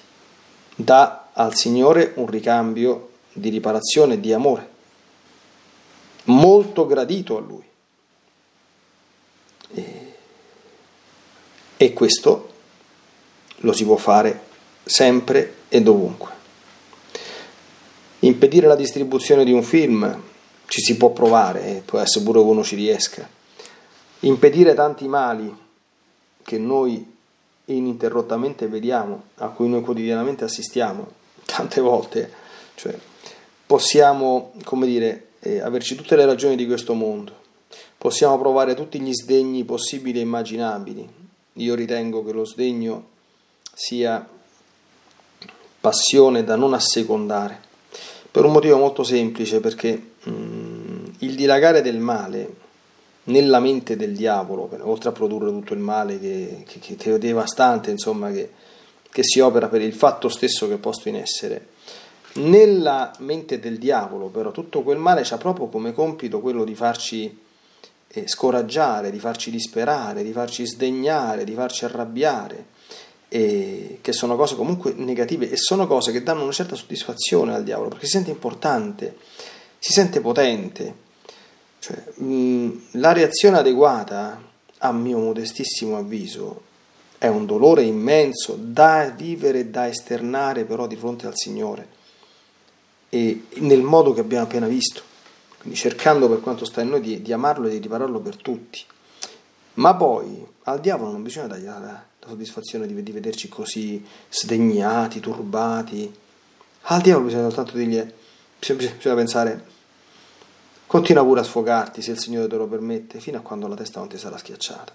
Dà 0.77 1.31
al 1.33 1.55
Signore 1.55 2.13
un 2.17 2.27
ricambio 2.27 3.13
di 3.33 3.49
riparazione 3.49 4.21
di 4.21 4.35
amore, 4.35 4.69
molto 6.25 6.87
gradito 6.87 7.39
a 7.39 7.41
Lui. 7.41 7.65
E, 9.73 10.15
e 11.79 11.93
questo 11.95 12.53
lo 13.57 13.73
si 13.73 13.87
può 13.87 13.97
fare 13.97 14.39
sempre 14.85 15.55
e 15.71 15.81
dovunque. 15.81 16.31
Impedire 18.19 18.67
la 18.67 18.77
distribuzione 18.77 19.45
di 19.45 19.53
un 19.53 19.63
film 19.63 20.33
ci 20.67 20.81
si 20.81 20.97
può 20.97 21.11
provare, 21.11 21.83
può 21.85 21.99
essere 21.99 22.25
pure 22.25 22.41
che 22.41 22.47
uno 22.47 22.63
ci 22.63 22.77
riesca. 22.77 23.29
Impedire 24.21 24.75
tanti 24.75 25.07
mali 25.07 25.55
che 26.43 26.59
noi 26.59 27.13
ininterrottamente 27.67 28.67
vediamo, 28.69 29.25
a 29.37 29.49
cui 29.49 29.69
noi 29.69 29.83
quotidianamente 29.83 30.45
assistiamo, 30.45 31.07
tante 31.45 31.81
volte, 31.81 32.33
cioè, 32.75 32.97
possiamo, 33.67 34.53
come 34.65 34.87
dire, 34.87 35.29
eh, 35.41 35.61
averci 35.61 35.95
tutte 35.95 36.17
le 36.17 36.27
ragioni 36.27 36.57
di 36.57 36.67
questo 36.67 36.95
mondo, 36.95 37.33
possiamo 37.97 38.39
provare 38.39 38.75
tutti 38.75 39.01
gli 39.01 39.13
sdegni 39.13 39.65
possibili 39.65 40.19
e 40.19 40.23
immaginabili. 40.23 41.09
Io 41.55 41.75
ritengo 41.75 42.25
che 42.25 42.33
lo 42.33 42.45
sdegno 42.45 43.09
sia 43.73 44.27
passione 45.81 46.45
da 46.45 46.57
non 46.57 46.75
assecondare, 46.75 47.61
per 48.31 48.45
un 48.45 48.53
motivo 48.53 48.79
molto 48.79 49.05
semplice, 49.05 49.61
perché 49.61 50.13
mm, 50.29 50.43
il 50.43 50.44
dilagare 51.45 51.83
del 51.83 51.99
male 51.99 52.63
nella 53.25 53.61
mente 53.61 53.97
del 53.97 54.15
diavolo, 54.15 54.69
oltre 54.83 55.11
a 55.11 55.13
produrre 55.13 55.51
tutto 55.51 55.73
il 55.73 55.81
male 55.81 56.19
che, 56.19 56.65
che, 56.67 56.97
che 56.97 57.19
devastante, 57.19 57.91
insomma, 57.91 58.31
che, 58.31 58.51
che 59.11 59.23
si 59.23 59.41
opera 59.41 59.69
per 59.69 59.81
il 59.81 59.95
fatto 59.95 60.29
stesso 60.29 60.69
che 60.69 60.75
è 60.75 60.79
posto 60.79 61.09
in 61.09 61.17
essere, 61.17 61.69
nella 62.35 63.13
mente 63.21 63.61
del 63.61 63.79
diavolo, 63.79 64.27
però, 64.27 64.51
tutto 64.51 64.83
quel 64.83 64.99
male 64.99 65.23
ha 65.29 65.37
proprio 65.37 65.69
come 65.69 65.93
compito 65.93 66.41
quello 66.41 66.65
di 66.65 66.75
farci 66.75 67.39
eh, 68.09 68.29
scoraggiare, 68.29 69.11
di 69.11 69.19
farci 69.19 69.51
disperare, 69.51 70.23
di 70.23 70.33
farci 70.33 70.67
sdegnare, 70.67 71.45
di 71.45 71.55
farci 71.55 71.85
arrabbiare 71.85 72.73
e 73.29 73.99
che 74.01 74.13
sono 74.13 74.37
cose 74.37 74.55
comunque 74.55 74.93
negative 74.93 75.51
e 75.51 75.57
sono 75.57 75.87
cose 75.87 76.13
che 76.13 76.23
danno 76.23 76.43
una 76.43 76.53
certa 76.53 76.77
soddisfazione 76.77 77.55
al 77.55 77.65
diavolo 77.65 77.89
perché 77.89 78.07
si 78.07 78.13
sente 78.13 78.31
importante, 78.31 79.17
si 79.79 79.93
sente 79.93 80.21
potente. 80.21 81.04
Cioè, 81.85 82.03
mh, 82.15 82.83
la 82.93 83.13
reazione 83.13 83.59
adeguata, 83.59 84.41
a 84.79 84.93
mio 84.93 85.19
modestissimo 85.19 85.99
avviso, 85.99 86.63
è 87.19 87.27
un 87.27 87.45
dolore 87.45 87.83
immenso 87.83 88.57
da 88.59 89.13
vivere 89.15 89.59
e 89.59 89.67
da 89.67 89.87
esternare 89.87 90.65
però 90.65 90.87
di 90.87 90.97
fronte 90.97 91.27
al 91.27 91.37
Signore 91.37 91.89
e 93.11 93.45
nel 93.57 93.83
modo 93.83 94.15
che 94.15 94.21
abbiamo 94.21 94.45
appena 94.45 94.67
visto, 94.67 95.03
quindi 95.59 95.79
cercando 95.79 96.27
per 96.27 96.41
quanto 96.41 96.65
sta 96.65 96.81
in 96.81 96.89
noi 96.89 97.03
di, 97.03 97.21
di 97.21 97.35
amarlo 97.35 97.67
e 97.67 97.73
di 97.73 97.79
ripararlo 97.79 98.19
per 98.19 98.37
tutti. 98.37 98.81
Ma 99.75 99.95
poi 99.95 100.43
al 100.63 100.81
diavolo 100.81 101.11
non 101.13 101.23
bisogna 101.23 101.49
dargli 101.49 101.65
la, 101.65 101.79
la 101.79 102.05
soddisfazione 102.27 102.87
di, 102.87 103.03
di, 103.03 103.13
vederci 103.13 103.51
così 103.51 104.03
sdegnati, 104.31 105.21
turbati. 105.21 106.11
Al 106.87 107.03
diavolo 107.03 107.27
bisogna 107.27 107.45
soltanto 107.51 107.77
dirgli, 107.77 108.03
bisogna, 108.59 108.91
bisogna 108.97 109.15
pensare, 109.17 109.65
continua 110.95 111.25
pure 111.25 111.41
a 111.41 111.43
sfogarti 111.43 112.01
se 112.01 112.13
il 112.13 112.21
Signore 112.21 112.47
te 112.47 112.55
lo 112.55 112.69
permette, 112.69 113.19
fino 113.19 113.39
a 113.39 113.41
quando 113.41 113.67
la 113.67 113.75
testa 113.75 113.99
non 113.99 114.09
ti 114.09 114.17
sarà 114.17 114.37
schiacciata. 114.37 114.93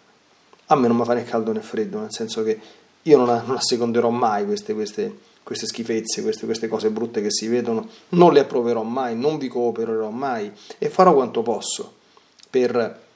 A 0.68 0.76
me 0.78 0.88
non 0.88 0.96
mi 0.96 1.04
fa 1.04 1.14
né 1.14 1.26
caldo 1.26 1.52
né 1.52 1.60
freddo, 1.60 2.00
nel 2.00 2.14
senso 2.14 2.42
che 2.42 2.58
io 3.02 3.18
non, 3.18 3.26
non 3.46 3.58
asseconderò 3.58 4.10
mai 4.10 4.46
queste, 4.46 4.74
queste, 4.74 5.20
queste 5.44 5.66
schifezze, 5.66 6.22
queste, 6.22 6.46
queste, 6.46 6.70
cose 6.70 6.90
brutte 6.90 7.22
che 7.22 7.30
si 7.30 7.50
vedono, 7.50 7.90
non 8.10 8.32
le 8.32 8.40
approverò 8.40 8.82
mai, 8.82 9.18
non 9.18 9.38
vi 9.38 9.50
coopererò 9.50 10.10
mai 10.10 10.50
e 10.78 10.90
farò 10.90 11.14
quanto 11.14 11.42
posso 11.42 11.96
per 12.50 13.08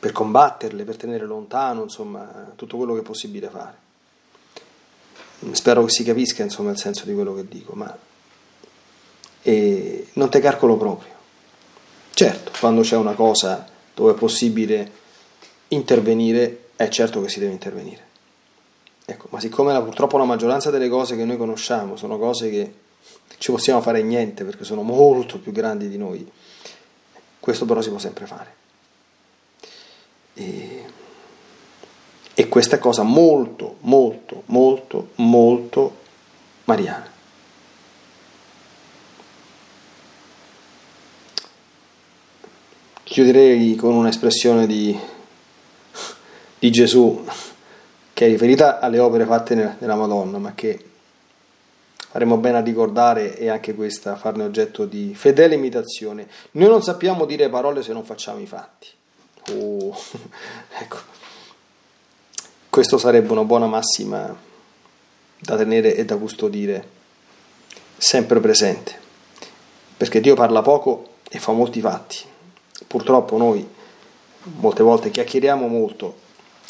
per 0.00 0.12
combatterle, 0.12 0.84
per 0.84 0.96
tenere 0.96 1.26
lontano, 1.26 1.82
insomma, 1.82 2.52
tutto 2.56 2.78
quello 2.78 2.94
che 2.94 3.00
è 3.00 3.02
possibile 3.02 3.48
fare. 3.50 3.76
Spero 5.50 5.84
che 5.84 5.90
si 5.90 6.04
capisca 6.04 6.42
insomma, 6.42 6.70
il 6.70 6.78
senso 6.78 7.04
di 7.04 7.12
quello 7.12 7.34
che 7.34 7.46
dico, 7.46 7.74
ma 7.74 7.98
e 9.42 10.06
non 10.14 10.30
te 10.30 10.40
calcolo 10.40 10.76
proprio. 10.76 11.16
Certo, 12.18 12.50
quando 12.58 12.80
c'è 12.80 12.96
una 12.96 13.12
cosa 13.12 13.64
dove 13.94 14.10
è 14.10 14.14
possibile 14.16 14.90
intervenire, 15.68 16.70
è 16.74 16.88
certo 16.88 17.22
che 17.22 17.28
si 17.28 17.38
deve 17.38 17.52
intervenire. 17.52 18.06
Ecco, 19.04 19.28
ma 19.30 19.38
siccome 19.38 19.72
la, 19.72 19.80
purtroppo 19.80 20.18
la 20.18 20.24
maggioranza 20.24 20.70
delle 20.70 20.88
cose 20.88 21.14
che 21.14 21.24
noi 21.24 21.36
conosciamo 21.36 21.94
sono 21.96 22.18
cose 22.18 22.50
che 22.50 22.74
ci 23.38 23.52
possiamo 23.52 23.80
fare 23.80 24.02
niente 24.02 24.42
perché 24.42 24.64
sono 24.64 24.82
molto 24.82 25.38
più 25.38 25.52
grandi 25.52 25.88
di 25.88 25.96
noi, 25.96 26.28
questo 27.38 27.66
però 27.66 27.80
si 27.82 27.90
può 27.90 28.00
sempre 28.00 28.26
fare. 28.26 28.54
E, 30.34 30.84
e 32.34 32.48
questa 32.48 32.74
è 32.74 32.78
cosa 32.80 33.04
molto, 33.04 33.76
molto, 33.82 34.42
molto, 34.46 35.10
molto 35.14 35.96
mariana. 36.64 37.17
Chiuderei 43.18 43.74
con 43.74 43.96
un'espressione 43.96 44.64
di, 44.64 44.96
di 46.56 46.70
Gesù 46.70 47.24
che 48.12 48.26
è 48.26 48.28
riferita 48.28 48.78
alle 48.78 49.00
opere 49.00 49.24
fatte 49.26 49.56
nella 49.56 49.96
Madonna, 49.96 50.38
ma 50.38 50.54
che 50.54 50.78
faremo 51.96 52.36
bene 52.36 52.58
a 52.58 52.60
ricordare 52.60 53.36
e 53.36 53.48
anche 53.48 53.74
questa 53.74 54.14
farne 54.14 54.44
oggetto 54.44 54.84
di 54.84 55.16
fedele 55.16 55.56
imitazione. 55.56 56.28
Noi 56.52 56.68
non 56.68 56.80
sappiamo 56.80 57.24
dire 57.24 57.48
parole 57.48 57.82
se 57.82 57.92
non 57.92 58.04
facciamo 58.04 58.38
i 58.38 58.46
fatti. 58.46 58.86
Oh, 59.50 59.98
ecco. 60.78 60.98
Questo 62.70 62.98
sarebbe 62.98 63.32
una 63.32 63.42
buona 63.42 63.66
massima 63.66 64.32
da 65.40 65.56
tenere 65.56 65.96
e 65.96 66.04
da 66.04 66.16
custodire 66.16 66.88
sempre 67.96 68.38
presente, 68.38 68.96
perché 69.96 70.20
Dio 70.20 70.36
parla 70.36 70.62
poco 70.62 71.14
e 71.28 71.40
fa 71.40 71.50
molti 71.50 71.80
fatti. 71.80 72.36
Purtroppo 72.88 73.36
noi 73.36 73.66
molte 74.42 74.82
volte 74.82 75.10
chiacchieriamo 75.10 75.68
molto 75.68 76.16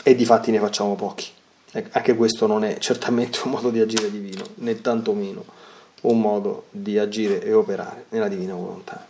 e 0.02 0.14
di 0.14 0.26
fatti 0.26 0.50
ne 0.50 0.58
facciamo 0.58 0.94
pochi. 0.94 1.30
Anche 1.72 2.14
questo 2.16 2.46
non 2.46 2.64
è 2.64 2.78
certamente 2.78 3.40
un 3.44 3.52
modo 3.52 3.70
di 3.70 3.80
agire 3.80 4.10
divino, 4.10 4.44
né 4.56 4.80
tantomeno 4.80 5.44
un 6.02 6.20
modo 6.20 6.64
di 6.70 6.98
agire 6.98 7.42
e 7.42 7.52
operare 7.52 8.06
nella 8.10 8.28
divina 8.28 8.54
volontà. 8.54 9.06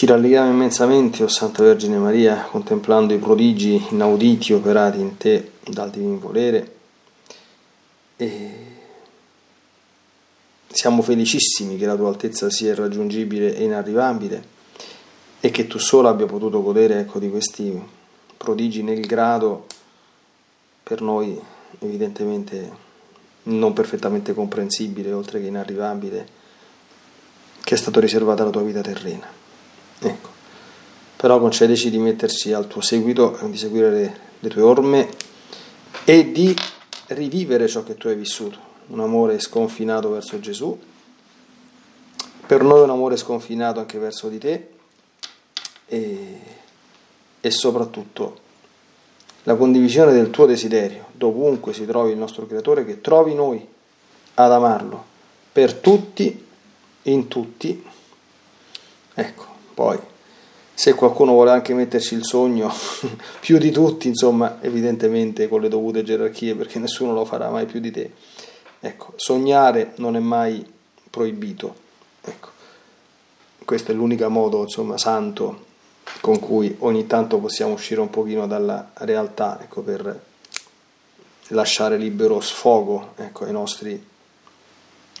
Ci 0.00 0.06
rallegriamo 0.06 0.50
immensamente, 0.50 1.22
o 1.22 1.28
Santa 1.28 1.62
Vergine 1.62 1.98
Maria, 1.98 2.48
contemplando 2.50 3.12
i 3.12 3.18
prodigi 3.18 3.88
inauditi 3.90 4.54
operati 4.54 4.98
in 4.98 5.18
te 5.18 5.50
dal 5.68 5.90
divino 5.90 6.18
volere. 6.18 6.74
E 8.16 8.50
siamo 10.68 11.02
felicissimi 11.02 11.76
che 11.76 11.84
la 11.84 11.96
tua 11.96 12.08
altezza 12.08 12.48
sia 12.48 12.72
irraggiungibile 12.72 13.54
e 13.54 13.62
inarrivabile 13.62 14.42
e 15.38 15.50
che 15.50 15.66
tu 15.66 15.76
solo 15.76 16.08
abbia 16.08 16.24
potuto 16.24 16.62
godere 16.62 17.00
ecco, 17.00 17.18
di 17.18 17.28
questi 17.28 17.78
prodigi 18.38 18.82
nel 18.82 19.04
grado 19.04 19.66
per 20.82 21.02
noi 21.02 21.38
evidentemente 21.80 22.72
non 23.42 23.74
perfettamente 23.74 24.32
comprensibile, 24.32 25.12
oltre 25.12 25.42
che 25.42 25.48
inarrivabile, 25.48 26.26
che 27.62 27.74
è 27.74 27.76
stato 27.76 28.00
riservato 28.00 28.40
alla 28.40 28.50
tua 28.50 28.62
vita 28.62 28.80
terrena. 28.80 29.40
Ecco. 30.00 30.28
Però 31.16 31.38
concedeci 31.38 31.90
di 31.90 31.98
metterci 31.98 32.52
al 32.52 32.66
tuo 32.66 32.80
seguito, 32.80 33.38
di 33.42 33.56
seguire 33.56 33.90
le, 33.90 34.20
le 34.38 34.48
tue 34.48 34.62
orme 34.62 35.08
e 36.04 36.32
di 36.32 36.54
rivivere 37.08 37.68
ciò 37.68 37.82
che 37.82 37.96
tu 37.96 38.08
hai 38.08 38.16
vissuto, 38.16 38.58
un 38.88 39.00
amore 39.00 39.38
sconfinato 39.38 40.10
verso 40.10 40.40
Gesù, 40.40 40.78
per 42.46 42.62
noi 42.62 42.82
un 42.82 42.90
amore 42.90 43.16
sconfinato 43.16 43.80
anche 43.80 43.98
verso 43.98 44.28
di 44.28 44.38
te. 44.38 44.68
E, 45.86 46.38
e 47.40 47.50
soprattutto 47.50 48.48
la 49.44 49.56
condivisione 49.56 50.12
del 50.12 50.30
tuo 50.30 50.46
desiderio, 50.46 51.06
dovunque 51.12 51.72
si 51.72 51.86
trovi 51.86 52.12
il 52.12 52.18
nostro 52.18 52.46
Creatore, 52.46 52.84
che 52.84 53.00
trovi 53.00 53.34
noi 53.34 53.66
ad 54.34 54.52
amarlo. 54.52 55.04
Per 55.52 55.74
tutti, 55.74 56.46
in 57.02 57.28
tutti. 57.28 57.82
Ecco, 59.14 59.46
poi, 59.80 59.98
se 60.74 60.92
qualcuno 60.92 61.32
vuole 61.32 61.52
anche 61.52 61.72
metterci 61.72 62.14
il 62.14 62.22
sogno, 62.22 62.70
più 63.40 63.56
di 63.56 63.70
tutti, 63.70 64.08
insomma, 64.08 64.58
evidentemente 64.60 65.48
con 65.48 65.62
le 65.62 65.70
dovute 65.70 66.02
gerarchie, 66.02 66.54
perché 66.54 66.78
nessuno 66.78 67.14
lo 67.14 67.24
farà 67.24 67.48
mai 67.48 67.64
più 67.64 67.80
di 67.80 67.90
te. 67.90 68.12
Ecco, 68.78 69.14
sognare 69.16 69.92
non 69.96 70.16
è 70.16 70.18
mai 70.18 70.62
proibito. 71.08 71.74
Ecco, 72.20 72.48
questo 73.64 73.92
è 73.92 73.94
l'unico 73.94 74.28
modo, 74.28 74.60
insomma, 74.60 74.98
santo 74.98 75.68
con 76.20 76.38
cui 76.38 76.76
ogni 76.80 77.06
tanto 77.06 77.38
possiamo 77.38 77.72
uscire 77.72 78.02
un 78.02 78.10
pochino 78.10 78.46
dalla 78.46 78.90
realtà, 78.96 79.58
ecco, 79.62 79.80
per 79.80 80.24
lasciare 81.48 81.96
libero 81.96 82.38
sfogo 82.42 83.14
ecco, 83.16 83.46
ai 83.46 83.52
nostri 83.52 84.06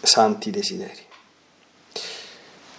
santi 0.02 0.50
desideri. 0.50 1.08